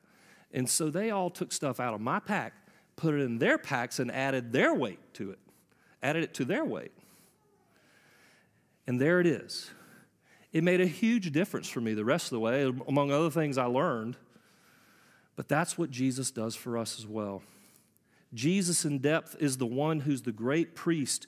And 0.54 0.66
so 0.66 0.88
they 0.88 1.10
all 1.10 1.28
took 1.28 1.52
stuff 1.52 1.80
out 1.80 1.92
of 1.92 2.00
my 2.00 2.18
pack, 2.18 2.54
put 2.96 3.12
it 3.12 3.20
in 3.20 3.40
their 3.40 3.58
packs, 3.58 3.98
and 3.98 4.10
added 4.10 4.52
their 4.52 4.72
weight 4.72 5.00
to 5.12 5.32
it, 5.32 5.38
added 6.02 6.24
it 6.24 6.34
to 6.34 6.44
their 6.44 6.64
weight. 6.64 6.92
And 8.86 9.00
there 9.00 9.20
it 9.20 9.26
is. 9.26 9.70
It 10.52 10.64
made 10.64 10.80
a 10.80 10.86
huge 10.86 11.32
difference 11.32 11.68
for 11.68 11.80
me 11.80 11.94
the 11.94 12.04
rest 12.04 12.26
of 12.26 12.30
the 12.30 12.40
way, 12.40 12.72
among 12.86 13.10
other 13.10 13.30
things 13.30 13.58
I 13.58 13.66
learned. 13.66 14.16
But 15.36 15.48
that's 15.48 15.76
what 15.76 15.90
Jesus 15.90 16.30
does 16.30 16.56
for 16.56 16.78
us 16.78 16.98
as 16.98 17.06
well. 17.06 17.42
Jesus 18.34 18.84
in 18.84 18.98
depth 18.98 19.36
is 19.40 19.56
the 19.56 19.66
one 19.66 20.00
who's 20.00 20.22
the 20.22 20.32
great 20.32 20.74
priest 20.74 21.26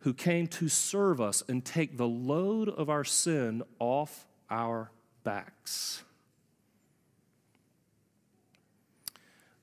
who 0.00 0.12
came 0.12 0.46
to 0.46 0.68
serve 0.68 1.20
us 1.20 1.42
and 1.48 1.64
take 1.64 1.96
the 1.96 2.06
load 2.06 2.68
of 2.68 2.90
our 2.90 3.04
sin 3.04 3.62
off 3.78 4.26
our 4.50 4.90
backs. 5.24 6.02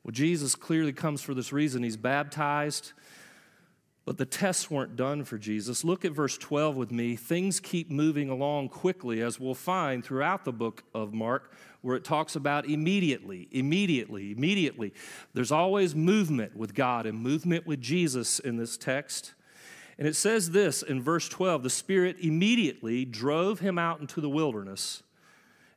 Well, 0.03 0.11
Jesus 0.11 0.55
clearly 0.55 0.93
comes 0.93 1.21
for 1.21 1.35
this 1.35 1.53
reason. 1.53 1.83
He's 1.83 1.97
baptized, 1.97 2.93
but 4.03 4.17
the 4.17 4.25
tests 4.25 4.71
weren't 4.71 4.95
done 4.95 5.23
for 5.23 5.37
Jesus. 5.37 5.83
Look 5.83 6.03
at 6.05 6.11
verse 6.11 6.37
12 6.37 6.75
with 6.75 6.91
me. 6.91 7.15
Things 7.15 7.59
keep 7.59 7.91
moving 7.91 8.29
along 8.29 8.69
quickly, 8.69 9.21
as 9.21 9.39
we'll 9.39 9.53
find 9.53 10.03
throughout 10.03 10.43
the 10.43 10.51
book 10.51 10.83
of 10.93 11.13
Mark, 11.13 11.53
where 11.81 11.95
it 11.95 12.03
talks 12.03 12.35
about 12.35 12.65
immediately, 12.65 13.47
immediately, 13.51 14.31
immediately. 14.31 14.93
There's 15.33 15.51
always 15.51 15.95
movement 15.95 16.55
with 16.55 16.73
God 16.73 17.05
and 17.05 17.19
movement 17.19 17.67
with 17.67 17.79
Jesus 17.79 18.39
in 18.39 18.57
this 18.57 18.75
text. 18.75 19.33
And 19.99 20.07
it 20.07 20.15
says 20.15 20.49
this 20.49 20.81
in 20.81 21.01
verse 21.01 21.29
12 21.29 21.61
the 21.61 21.69
Spirit 21.69 22.17
immediately 22.19 23.05
drove 23.05 23.59
him 23.59 23.77
out 23.77 23.99
into 23.99 24.19
the 24.19 24.29
wilderness, 24.29 25.03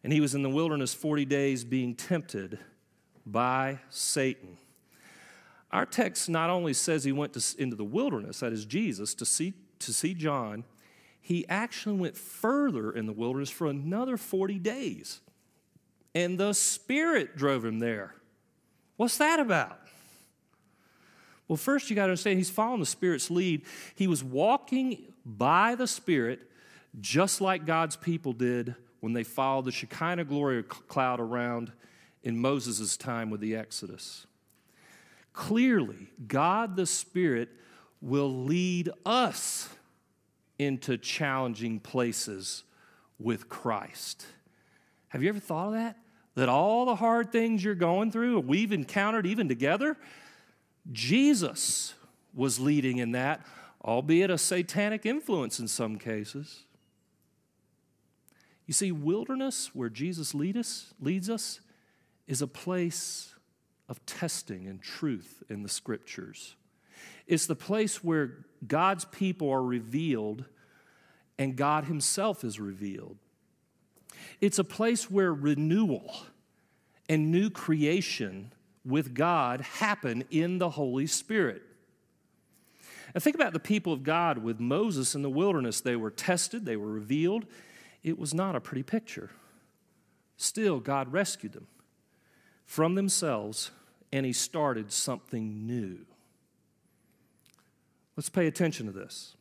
and 0.03 0.15
he 0.15 0.21
was 0.21 0.35
in 0.35 0.43
the 0.43 0.51
wilderness 0.51 0.95
40 0.95 1.27
days 1.27 1.63
being 1.63 1.95
tempted 1.95 2.59
by 3.27 3.81
Satan. 3.91 4.57
Our 5.75 5.85
text 5.85 6.29
not 6.29 6.51
only 6.51 6.73
says 6.73 7.03
he 7.03 7.11
went 7.11 7.33
to, 7.33 7.45
into 7.61 7.75
the 7.75 7.85
wilderness, 7.85 8.39
that 8.41 8.53
is 8.53 8.65
Jesus, 8.65 9.13
to 9.15 9.27
see, 9.27 9.55
to 9.81 9.93
see 9.93 10.15
John, 10.15 10.63
he 11.21 11.45
actually 11.49 11.97
went 11.97 12.17
further 12.17 12.93
in 12.93 13.07
the 13.07 13.13
wilderness 13.13 13.51
for 13.51 13.67
another 13.67 14.17
40 14.17 14.61
days. 14.61 15.21
And 16.15 16.39
the 16.39 16.53
Spirit 16.53 17.37
drove 17.37 17.65
him 17.65 17.81
there. 17.81 18.15
What's 18.97 19.19
that 19.19 19.41
about? 19.41 19.81
Well, 21.49 21.57
first 21.57 21.91
you 21.91 21.97
got 21.97 22.03
to 22.03 22.13
understand 22.13 22.39
he's 22.39 22.51
following 22.51 22.79
the 22.79 22.87
Spirit's 22.87 23.29
lead. 23.29 23.63
He 23.97 24.07
was 24.07 24.23
walking 24.23 25.13
by 25.27 25.75
the 25.75 25.89
Spirit 25.89 26.49
just 27.01 27.41
like 27.41 27.67
God's 27.67 27.97
people 27.97 28.33
did 28.33 28.77
when 29.01 29.13
they 29.13 29.25
followed 29.25 29.65
the 29.65 29.73
Shekinah 29.73 30.27
glory 30.27 30.63
cloud 30.63 31.19
around 31.19 31.73
in 32.23 32.39
Moses' 32.39 32.97
time 32.97 33.29
with 33.29 33.41
the 33.41 33.57
Exodus. 33.57 34.29
Clearly, 35.35 36.09
God 36.27 36.77
the 36.77 36.87
Spirit 36.87 37.51
will 38.01 38.44
lead 38.44 38.88
us 39.05 39.68
into 40.59 40.97
challenging 40.97 41.81
places 41.81 42.62
with 43.18 43.49
Christ. 43.49 44.25
Have 45.09 45.23
you 45.23 45.29
ever 45.29 45.40
thought 45.40 45.68
of 45.68 45.73
that? 45.75 45.99
That 46.37 46.49
all 46.49 46.87
the 46.87 46.94
hard 46.97 47.31
things 47.33 47.62
you're 47.64 47.75
going 47.75 48.11
through, 48.11 48.40
we've 48.40 48.73
encountered 48.73 49.27
even 49.27 49.49
together, 49.49 49.97
Jesus 50.92 51.94
was 52.33 52.61
leading 52.61 52.99
in 52.99 53.12
that, 53.12 53.44
albeit 53.85 54.31
a 54.31 54.38
satanic 54.38 55.05
influence 55.05 55.59
in 55.59 55.68
some 55.68 55.99
cases. 55.99 56.64
You 58.66 58.75
see, 58.75 58.92
wilderness, 58.92 59.70
where 59.75 59.90
Jesus 59.90 60.35
lead 60.35 60.57
us, 60.57 60.94
leads 61.01 61.29
us, 61.29 61.61
is 62.27 62.40
a 62.40 62.47
place 62.47 63.34
of 63.88 64.05
testing 64.07 64.66
and 64.66 64.83
truth 64.83 65.42
in 65.49 65.62
the 65.62 65.68
scriptures. 65.68 66.57
It's 67.27 67.47
the 67.47 67.55
place 67.55 68.03
where 68.03 68.44
God's 68.66 69.05
people 69.07 69.51
are 69.51 69.62
revealed 69.62 70.44
and 71.38 71.57
God 71.57 71.85
Himself 71.85 72.44
is 72.44 72.61
revealed. 72.61 73.16
It's 74.40 74.59
a 74.59 74.64
place 74.64 75.11
where 75.11 75.33
renewal 75.33 76.14
and 77.09 77.31
new 77.31 77.51
creation 77.51 78.53
with 78.85 79.14
God 79.14 79.61
happen 79.61 80.25
in 80.31 80.59
the 80.59 80.70
Holy 80.70 81.07
Spirit. 81.07 81.62
And 83.12 83.23
think 83.23 83.37
about 83.37 83.53
the 83.53 83.61
people 83.61 83.92
of 83.92 84.03
God 84.03 84.38
with 84.38 84.61
Moses 84.61 85.14
in 85.14 85.23
the 85.23 85.31
wilderness. 85.31 85.81
They 85.81 85.97
were 85.97 86.11
tested, 86.11 86.64
they 86.64 86.77
were 86.77 86.90
revealed. 86.90 87.47
It 88.03 88.18
was 88.18 88.35
not 88.35 88.55
a 88.55 88.61
pretty 88.61 88.83
picture. 88.83 89.31
Still, 90.37 90.81
God 90.81 91.12
rescued 91.12 91.53
them 91.53 91.68
from 92.64 92.94
themselves 92.94 93.70
and 94.12 94.24
He 94.24 94.33
started 94.33 94.92
something 94.92 95.66
new. 95.66 95.98
Let's 98.16 98.29
pay 98.29 98.46
attention 98.46 98.87
to 98.87 98.92
this. 98.92 99.37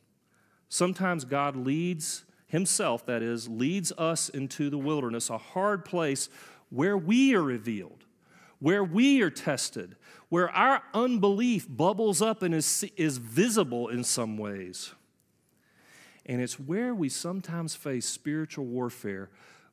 Sometimes 0.69 1.25
God 1.25 1.55
leads 1.55 2.25
Himself, 2.47 3.05
that 3.05 3.21
is, 3.21 3.47
leads 3.47 3.91
us 3.93 4.29
into 4.29 4.69
the 4.69 4.77
wilderness, 4.77 5.29
a 5.29 5.37
hard 5.37 5.85
place 5.85 6.29
where 6.69 6.97
we 6.97 7.35
are 7.35 7.43
revealed 7.43 8.03
where 8.63 8.81
we 8.81 9.21
are 9.21 9.29
tested, 9.29 9.93
where 10.29 10.49
our 10.51 10.81
unbelief 10.93 11.67
bubbles 11.69 12.21
up 12.21 12.41
and 12.43 12.55
is, 12.55 12.85
is 12.95 13.17
visible 13.17 13.89
in 13.89 14.05
some 14.05 14.37
ways. 14.37 14.93
And 16.25 16.41
it's 16.41 16.57
where 16.57 16.95
we 16.95 17.09
sometimes 17.09 17.75
face 17.75 18.05
spiritual 18.05 18.63
warfare 18.63 19.29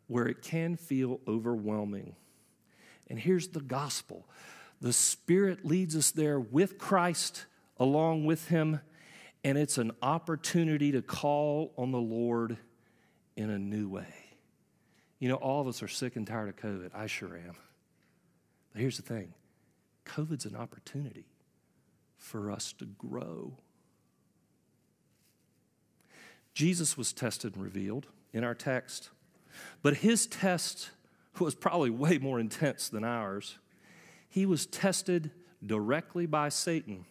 where 0.09 0.27
it 0.27 0.43
can 0.43 0.75
feel 0.75 1.21
overwhelming. 1.29 2.17
And 3.11 3.19
here's 3.19 3.49
the 3.49 3.61
gospel 3.61 4.25
the 4.81 4.93
Spirit 4.95 5.67
leads 5.67 5.95
us 5.95 6.11
there 6.11 6.41
with 6.41 6.79
Christ, 6.79 7.45
along 7.79 8.25
with 8.25 8.49
Him, 8.49 8.81
and 9.45 9.59
it's 9.59 9.77
an 9.77 9.93
opportunity 10.01 10.93
to 10.93 11.03
call 11.03 11.75
on 11.77 11.91
the 11.91 12.01
Lord 12.01 12.57
in 13.37 13.51
a 13.51 13.59
new 13.59 13.89
way. 13.91 14.15
You 15.19 15.29
know, 15.29 15.35
all 15.35 15.61
of 15.61 15.67
us 15.67 15.83
are 15.83 15.89
sick 15.89 16.17
and 16.17 16.27
tired 16.27 16.49
of 16.49 16.57
COVID. 16.57 16.93
I 16.95 17.07
sure 17.07 17.37
am. 17.37 17.57
But 18.73 18.81
here's 18.81 18.97
the 18.97 19.03
thing 19.03 19.35
COVID's 20.07 20.47
an 20.47 20.57
opportunity 20.57 21.27
for 22.17 22.51
us 22.51 22.73
to 22.75 22.87
grow. 22.87 23.59
Jesus 26.55 26.97
was 26.97 27.13
tested 27.13 27.55
and 27.55 27.63
revealed 27.63 28.07
in 28.33 28.45
our 28.45 28.55
text, 28.55 29.11
but 29.83 29.99
his 29.99 30.27
test 30.27 30.91
was 31.39 31.55
probably 31.55 31.91
way 31.91 32.19
more 32.19 32.41
intense 32.41 32.89
than 32.89 33.05
ours. 33.05 33.59
He 34.29 34.47
was 34.47 34.67
tested 34.67 35.31
directly 35.65 36.27
by 36.27 36.49
Satan. 36.49 37.05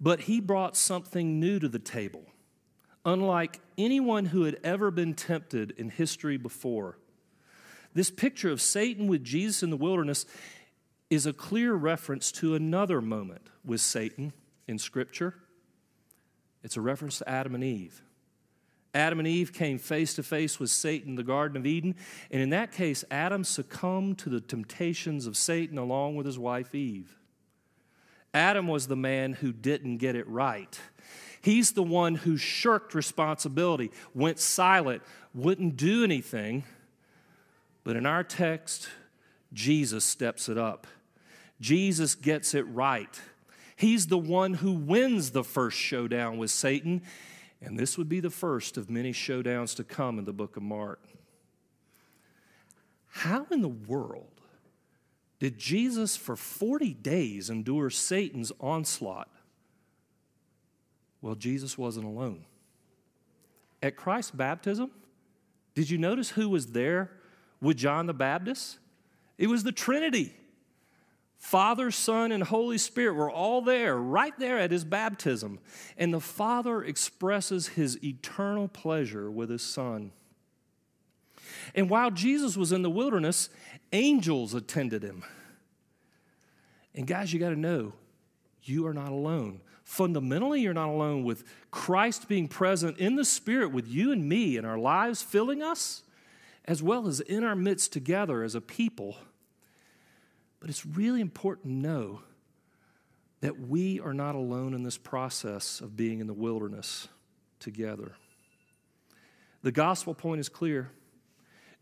But 0.00 0.22
he 0.22 0.40
brought 0.40 0.76
something 0.76 1.40
new 1.40 1.58
to 1.58 1.68
the 1.68 1.78
table, 1.78 2.24
unlike 3.04 3.60
anyone 3.78 4.26
who 4.26 4.44
had 4.44 4.58
ever 4.62 4.90
been 4.90 5.14
tempted 5.14 5.72
in 5.78 5.90
history 5.90 6.36
before. 6.36 6.98
This 7.94 8.10
picture 8.10 8.50
of 8.50 8.60
Satan 8.60 9.06
with 9.06 9.24
Jesus 9.24 9.62
in 9.62 9.70
the 9.70 9.76
wilderness 9.76 10.26
is 11.08 11.24
a 11.24 11.32
clear 11.32 11.72
reference 11.72 12.30
to 12.32 12.54
another 12.54 13.00
moment 13.00 13.48
with 13.64 13.80
Satan 13.80 14.32
in 14.68 14.78
Scripture. 14.78 15.34
It's 16.62 16.76
a 16.76 16.80
reference 16.80 17.18
to 17.18 17.28
Adam 17.28 17.54
and 17.54 17.64
Eve. 17.64 18.02
Adam 18.96 19.18
and 19.18 19.28
Eve 19.28 19.52
came 19.52 19.78
face 19.78 20.14
to 20.14 20.22
face 20.22 20.58
with 20.58 20.70
Satan 20.70 21.10
in 21.10 21.14
the 21.16 21.22
Garden 21.22 21.56
of 21.56 21.66
Eden, 21.66 21.94
and 22.30 22.42
in 22.42 22.50
that 22.50 22.72
case, 22.72 23.04
Adam 23.10 23.44
succumbed 23.44 24.18
to 24.18 24.28
the 24.28 24.40
temptations 24.40 25.26
of 25.26 25.36
Satan 25.36 25.78
along 25.78 26.16
with 26.16 26.26
his 26.26 26.38
wife 26.38 26.74
Eve. 26.74 27.16
Adam 28.34 28.66
was 28.66 28.88
the 28.88 28.96
man 28.96 29.34
who 29.34 29.52
didn't 29.52 29.98
get 29.98 30.16
it 30.16 30.26
right. 30.28 30.80
He's 31.40 31.72
the 31.72 31.82
one 31.82 32.16
who 32.16 32.36
shirked 32.36 32.94
responsibility, 32.94 33.92
went 34.14 34.38
silent, 34.38 35.02
wouldn't 35.32 35.76
do 35.76 36.02
anything 36.02 36.64
but 37.86 37.94
in 37.94 38.04
our 38.04 38.24
text, 38.24 38.88
Jesus 39.52 40.04
steps 40.04 40.48
it 40.48 40.58
up. 40.58 40.88
Jesus 41.60 42.16
gets 42.16 42.52
it 42.52 42.62
right. 42.62 43.20
He's 43.76 44.08
the 44.08 44.18
one 44.18 44.54
who 44.54 44.72
wins 44.72 45.30
the 45.30 45.44
first 45.44 45.78
showdown 45.78 46.36
with 46.36 46.50
Satan, 46.50 47.02
and 47.60 47.78
this 47.78 47.96
would 47.96 48.08
be 48.08 48.20
the 48.20 48.30
first 48.30 48.76
of 48.76 48.90
many 48.90 49.12
showdowns 49.12 49.74
to 49.76 49.84
come 49.84 50.18
in 50.18 50.24
the 50.24 50.32
book 50.32 50.56
of 50.56 50.62
Mark. 50.62 51.00
How 53.06 53.46
in 53.50 53.62
the 53.62 53.68
world 53.68 54.40
did 55.38 55.58
Jesus 55.58 56.16
for 56.16 56.36
40 56.36 56.94
days 56.94 57.50
endure 57.50 57.90
Satan's 57.90 58.52
onslaught? 58.60 59.30
Well, 61.22 61.34
Jesus 61.34 61.78
wasn't 61.78 62.06
alone. 62.06 62.44
At 63.82 63.96
Christ's 63.96 64.32
baptism, 64.32 64.90
did 65.74 65.90
you 65.90 65.98
notice 65.98 66.30
who 66.30 66.48
was 66.48 66.68
there 66.68 67.10
with 67.60 67.76
John 67.76 68.06
the 68.06 68.14
Baptist? 68.14 68.78
It 69.38 69.48
was 69.48 69.62
the 69.62 69.72
Trinity. 69.72 70.34
Father, 71.46 71.92
Son, 71.92 72.32
and 72.32 72.42
Holy 72.42 72.76
Spirit 72.76 73.14
were 73.14 73.30
all 73.30 73.62
there, 73.62 73.96
right 73.96 74.36
there 74.36 74.58
at 74.58 74.72
his 74.72 74.84
baptism. 74.84 75.60
And 75.96 76.12
the 76.12 76.18
Father 76.18 76.82
expresses 76.82 77.68
his 77.68 78.02
eternal 78.02 78.66
pleasure 78.66 79.30
with 79.30 79.48
his 79.48 79.62
Son. 79.62 80.10
And 81.72 81.88
while 81.88 82.10
Jesus 82.10 82.56
was 82.56 82.72
in 82.72 82.82
the 82.82 82.90
wilderness, 82.90 83.48
angels 83.92 84.54
attended 84.54 85.04
him. 85.04 85.22
And 86.96 87.06
guys, 87.06 87.32
you 87.32 87.38
got 87.38 87.50
to 87.50 87.56
know, 87.56 87.92
you 88.64 88.84
are 88.88 88.94
not 88.94 89.12
alone. 89.12 89.60
Fundamentally, 89.84 90.62
you're 90.62 90.74
not 90.74 90.88
alone 90.88 91.22
with 91.22 91.44
Christ 91.70 92.26
being 92.26 92.48
present 92.48 92.98
in 92.98 93.14
the 93.14 93.24
Spirit 93.24 93.70
with 93.70 93.86
you 93.86 94.10
and 94.10 94.28
me 94.28 94.56
in 94.56 94.64
our 94.64 94.78
lives, 94.78 95.22
filling 95.22 95.62
us, 95.62 96.02
as 96.64 96.82
well 96.82 97.06
as 97.06 97.20
in 97.20 97.44
our 97.44 97.54
midst 97.54 97.92
together 97.92 98.42
as 98.42 98.56
a 98.56 98.60
people. 98.60 99.14
But 100.60 100.70
it's 100.70 100.86
really 100.86 101.20
important 101.20 101.66
to 101.66 101.72
know 101.72 102.20
that 103.40 103.60
we 103.60 104.00
are 104.00 104.14
not 104.14 104.34
alone 104.34 104.74
in 104.74 104.82
this 104.82 104.98
process 104.98 105.80
of 105.80 105.96
being 105.96 106.20
in 106.20 106.26
the 106.26 106.34
wilderness 106.34 107.08
together. 107.60 108.12
The 109.62 109.72
gospel 109.72 110.14
point 110.14 110.40
is 110.40 110.48
clear. 110.48 110.90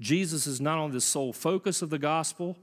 Jesus 0.01 0.47
is 0.47 0.61
not 0.61 0.79
only 0.79 0.95
the 0.95 1.01
sole 1.01 1.33
focus 1.33 1.81
of 1.81 1.91
the 1.91 1.99
gospel, 1.99 2.57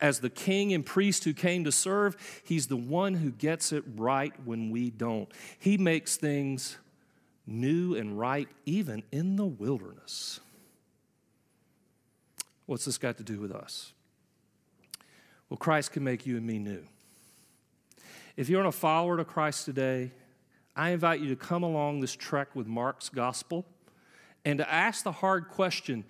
as 0.00 0.20
the 0.20 0.30
king 0.30 0.72
and 0.72 0.86
priest 0.86 1.24
who 1.24 1.34
came 1.34 1.64
to 1.64 1.72
serve, 1.72 2.16
he's 2.44 2.68
the 2.68 2.76
one 2.76 3.14
who 3.14 3.30
gets 3.30 3.72
it 3.72 3.84
right 3.96 4.32
when 4.44 4.70
we 4.70 4.90
don't. 4.90 5.28
He 5.58 5.76
makes 5.76 6.16
things 6.16 6.78
new 7.46 7.94
and 7.94 8.18
right 8.18 8.48
even 8.64 9.02
in 9.12 9.36
the 9.36 9.46
wilderness. 9.46 10.40
What's 12.66 12.84
this 12.84 12.98
got 12.98 13.18
to 13.18 13.24
do 13.24 13.40
with 13.40 13.52
us? 13.52 13.92
Well, 15.48 15.56
Christ 15.56 15.92
can 15.92 16.04
make 16.04 16.26
you 16.26 16.36
and 16.36 16.46
me 16.46 16.58
new. 16.58 16.82
If 18.36 18.48
you're 18.48 18.64
a 18.64 18.72
follower 18.72 19.18
of 19.18 19.26
Christ 19.26 19.64
today, 19.64 20.10
I 20.74 20.90
invite 20.90 21.20
you 21.20 21.28
to 21.30 21.36
come 21.36 21.62
along 21.62 22.00
this 22.00 22.14
trek 22.14 22.54
with 22.54 22.66
Mark's 22.66 23.08
gospel 23.08 23.64
and 24.44 24.58
to 24.58 24.72
ask 24.72 25.04
the 25.04 25.12
hard 25.12 25.48
question 25.48 26.04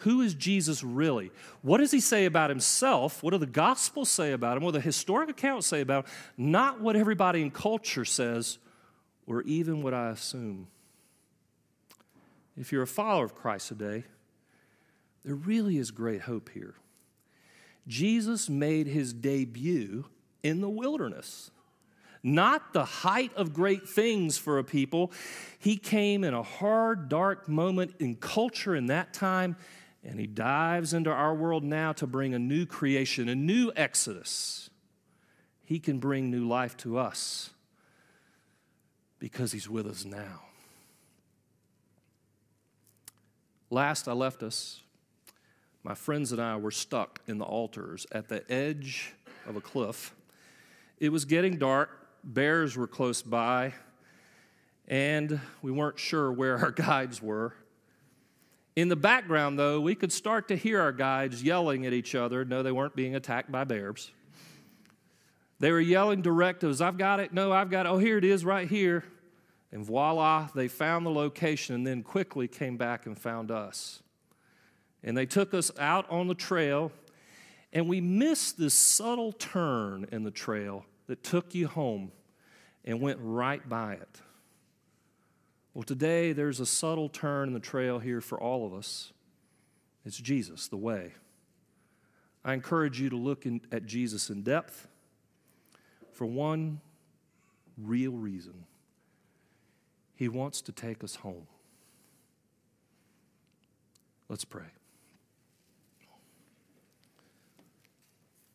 who 0.00 0.22
is 0.22 0.34
Jesus 0.34 0.82
really? 0.82 1.30
What 1.60 1.78
does 1.78 1.90
he 1.90 2.00
say 2.00 2.24
about 2.24 2.48
himself? 2.48 3.22
What 3.22 3.32
do 3.32 3.38
the 3.38 3.46
Gospels 3.46 4.10
say 4.10 4.32
about 4.32 4.56
him? 4.56 4.62
What 4.62 4.72
do 4.72 4.78
the 4.78 4.84
historic 4.84 5.28
accounts 5.28 5.66
say 5.66 5.82
about 5.82 6.06
him? 6.06 6.12
Not 6.38 6.80
what 6.80 6.96
everybody 6.96 7.42
in 7.42 7.50
culture 7.50 8.06
says, 8.06 8.58
or 9.26 9.42
even 9.42 9.82
what 9.82 9.92
I 9.92 10.08
assume. 10.08 10.68
If 12.56 12.72
you're 12.72 12.82
a 12.82 12.86
follower 12.86 13.24
of 13.24 13.34
Christ 13.34 13.68
today, 13.68 14.04
there 15.22 15.34
really 15.34 15.76
is 15.76 15.90
great 15.90 16.22
hope 16.22 16.48
here. 16.48 16.74
Jesus 17.90 18.48
made 18.48 18.86
his 18.86 19.12
debut 19.12 20.06
in 20.42 20.60
the 20.60 20.68
wilderness. 20.68 21.50
Not 22.22 22.72
the 22.72 22.84
height 22.84 23.32
of 23.34 23.52
great 23.52 23.88
things 23.88 24.38
for 24.38 24.58
a 24.58 24.64
people. 24.64 25.10
He 25.58 25.76
came 25.76 26.22
in 26.22 26.34
a 26.34 26.42
hard, 26.42 27.08
dark 27.08 27.48
moment 27.48 27.94
in 27.98 28.16
culture 28.16 28.76
in 28.76 28.86
that 28.86 29.12
time 29.12 29.56
and 30.02 30.18
he 30.18 30.26
dives 30.26 30.94
into 30.94 31.10
our 31.10 31.34
world 31.34 31.62
now 31.62 31.92
to 31.92 32.06
bring 32.06 32.32
a 32.32 32.38
new 32.38 32.64
creation, 32.64 33.28
a 33.28 33.34
new 33.34 33.70
exodus. 33.76 34.70
He 35.64 35.78
can 35.78 35.98
bring 35.98 36.30
new 36.30 36.48
life 36.48 36.76
to 36.78 36.98
us 36.98 37.50
because 39.18 39.52
he's 39.52 39.68
with 39.68 39.86
us 39.86 40.04
now. 40.04 40.42
Last, 43.68 44.08
I 44.08 44.12
left 44.12 44.42
us. 44.42 44.80
My 45.82 45.94
friends 45.94 46.32
and 46.32 46.40
I 46.40 46.56
were 46.56 46.70
stuck 46.70 47.20
in 47.26 47.38
the 47.38 47.44
altars 47.44 48.06
at 48.12 48.28
the 48.28 48.50
edge 48.52 49.14
of 49.46 49.56
a 49.56 49.60
cliff. 49.60 50.14
It 50.98 51.10
was 51.10 51.24
getting 51.24 51.56
dark, 51.56 51.90
bears 52.22 52.76
were 52.76 52.86
close 52.86 53.22
by, 53.22 53.72
and 54.86 55.40
we 55.62 55.70
weren't 55.70 55.98
sure 55.98 56.30
where 56.30 56.58
our 56.58 56.70
guides 56.70 57.22
were. 57.22 57.54
In 58.76 58.88
the 58.88 58.96
background, 58.96 59.58
though, 59.58 59.80
we 59.80 59.94
could 59.94 60.12
start 60.12 60.48
to 60.48 60.56
hear 60.56 60.80
our 60.80 60.92
guides 60.92 61.42
yelling 61.42 61.86
at 61.86 61.92
each 61.92 62.14
other. 62.14 62.44
No, 62.44 62.62
they 62.62 62.72
weren't 62.72 62.94
being 62.94 63.14
attacked 63.14 63.50
by 63.50 63.64
bears. 63.64 64.10
They 65.58 65.72
were 65.72 65.80
yelling 65.80 66.22
directives 66.22 66.80
I've 66.80 66.98
got 66.98 67.20
it. 67.20 67.32
No, 67.32 67.52
I've 67.52 67.70
got 67.70 67.86
it. 67.86 67.88
Oh, 67.88 67.98
here 67.98 68.18
it 68.18 68.24
is 68.24 68.44
right 68.44 68.68
here. 68.68 69.04
And 69.72 69.84
voila, 69.84 70.48
they 70.54 70.68
found 70.68 71.06
the 71.06 71.10
location 71.10 71.74
and 71.74 71.86
then 71.86 72.02
quickly 72.02 72.48
came 72.48 72.76
back 72.76 73.06
and 73.06 73.18
found 73.18 73.50
us. 73.50 74.02
And 75.02 75.16
they 75.16 75.26
took 75.26 75.54
us 75.54 75.70
out 75.78 76.08
on 76.10 76.28
the 76.28 76.34
trail, 76.34 76.92
and 77.72 77.88
we 77.88 78.00
missed 78.00 78.58
this 78.58 78.74
subtle 78.74 79.32
turn 79.32 80.06
in 80.12 80.24
the 80.24 80.30
trail 80.30 80.84
that 81.06 81.22
took 81.22 81.54
you 81.54 81.68
home 81.68 82.12
and 82.84 83.00
went 83.00 83.18
right 83.22 83.66
by 83.68 83.94
it. 83.94 84.20
Well, 85.74 85.84
today 85.84 86.32
there's 86.32 86.60
a 86.60 86.66
subtle 86.66 87.08
turn 87.08 87.48
in 87.48 87.54
the 87.54 87.60
trail 87.60 87.98
here 87.98 88.20
for 88.20 88.40
all 88.40 88.66
of 88.66 88.74
us. 88.74 89.12
It's 90.04 90.16
Jesus, 90.16 90.68
the 90.68 90.76
way. 90.76 91.12
I 92.44 92.54
encourage 92.54 93.00
you 93.00 93.10
to 93.10 93.16
look 93.16 93.46
in, 93.46 93.60
at 93.70 93.86
Jesus 93.86 94.30
in 94.30 94.42
depth 94.42 94.88
for 96.12 96.26
one 96.26 96.80
real 97.78 98.12
reason 98.12 98.64
He 100.16 100.28
wants 100.28 100.60
to 100.62 100.72
take 100.72 101.04
us 101.04 101.16
home. 101.16 101.46
Let's 104.28 104.44
pray. 104.44 104.66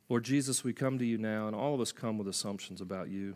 Lord 0.08 0.24
Jesus, 0.24 0.64
we 0.64 0.72
come 0.72 1.00
to 1.00 1.06
you 1.06 1.18
now, 1.18 1.48
and 1.48 1.56
all 1.56 1.74
of 1.74 1.82
us 1.82 1.92
come 1.92 2.18
with 2.20 2.28
assumptions 2.28 2.80
about 2.80 3.10
you. 3.10 3.36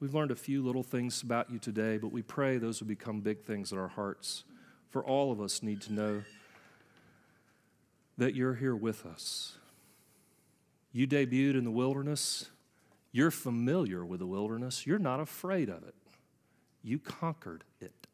We've 0.00 0.14
learned 0.14 0.32
a 0.32 0.36
few 0.36 0.64
little 0.64 0.82
things 0.82 1.22
about 1.22 1.48
you 1.48 1.60
today, 1.60 1.96
but 1.96 2.10
we 2.10 2.22
pray 2.22 2.58
those 2.58 2.80
will 2.80 2.88
become 2.88 3.20
big 3.20 3.42
things 3.42 3.70
in 3.70 3.78
our 3.78 3.88
hearts. 3.88 4.42
For 4.90 5.04
all 5.04 5.30
of 5.30 5.40
us 5.40 5.62
need 5.62 5.80
to 5.82 5.92
know 5.92 6.22
that 8.18 8.34
you're 8.34 8.54
here 8.54 8.74
with 8.74 9.06
us. 9.06 9.56
You 10.92 11.06
debuted 11.06 11.56
in 11.56 11.64
the 11.64 11.70
wilderness. 11.70 12.50
You're 13.12 13.30
familiar 13.30 14.04
with 14.04 14.20
the 14.20 14.26
wilderness. 14.26 14.86
You're 14.86 14.98
not 14.98 15.20
afraid 15.20 15.68
of 15.68 15.84
it. 15.84 15.94
You 16.82 16.98
conquered 16.98 17.62
it. 17.80 18.08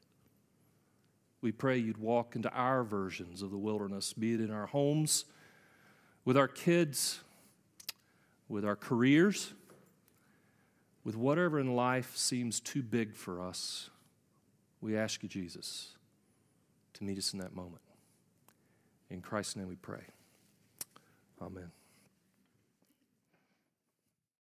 We 1.41 1.53
pray 1.53 1.79
you'd 1.79 1.99
walk 1.99 2.37
into 2.37 2.51
our 2.51 2.85
versions 2.85 3.41
of 3.41 3.51
the 3.51 3.59
wilderness, 3.59 4.13
be 4.13 4.35
it 4.35 4.41
in 4.41 4.51
our 4.51 4.67
homes, 4.67 5.25
with 6.27 6.37
our 6.37 6.49
kids, 6.49 7.21
with 8.51 8.65
our 8.65 8.77
careers 8.77 9.55
with 11.05 11.17
whatever 11.17 11.59
in 11.59 11.75
life 11.75 12.17
seems 12.17 12.61
too 12.61 12.83
big 12.83 13.15
for 13.15 13.41
us, 13.41 13.91
we 14.81 14.97
ask 14.97 15.23
you, 15.23 15.29
Jesus, 15.29 15.95
to 16.95 17.05
meet 17.05 17.19
us 17.19 17.33
in 17.33 17.39
that 17.39 17.55
moment. 17.55 17.83
In 19.09 19.21
Christ's 19.21 19.57
name 19.57 19.69
we 19.69 19.77
pray. 19.77 20.03
Amen. 21.41 21.71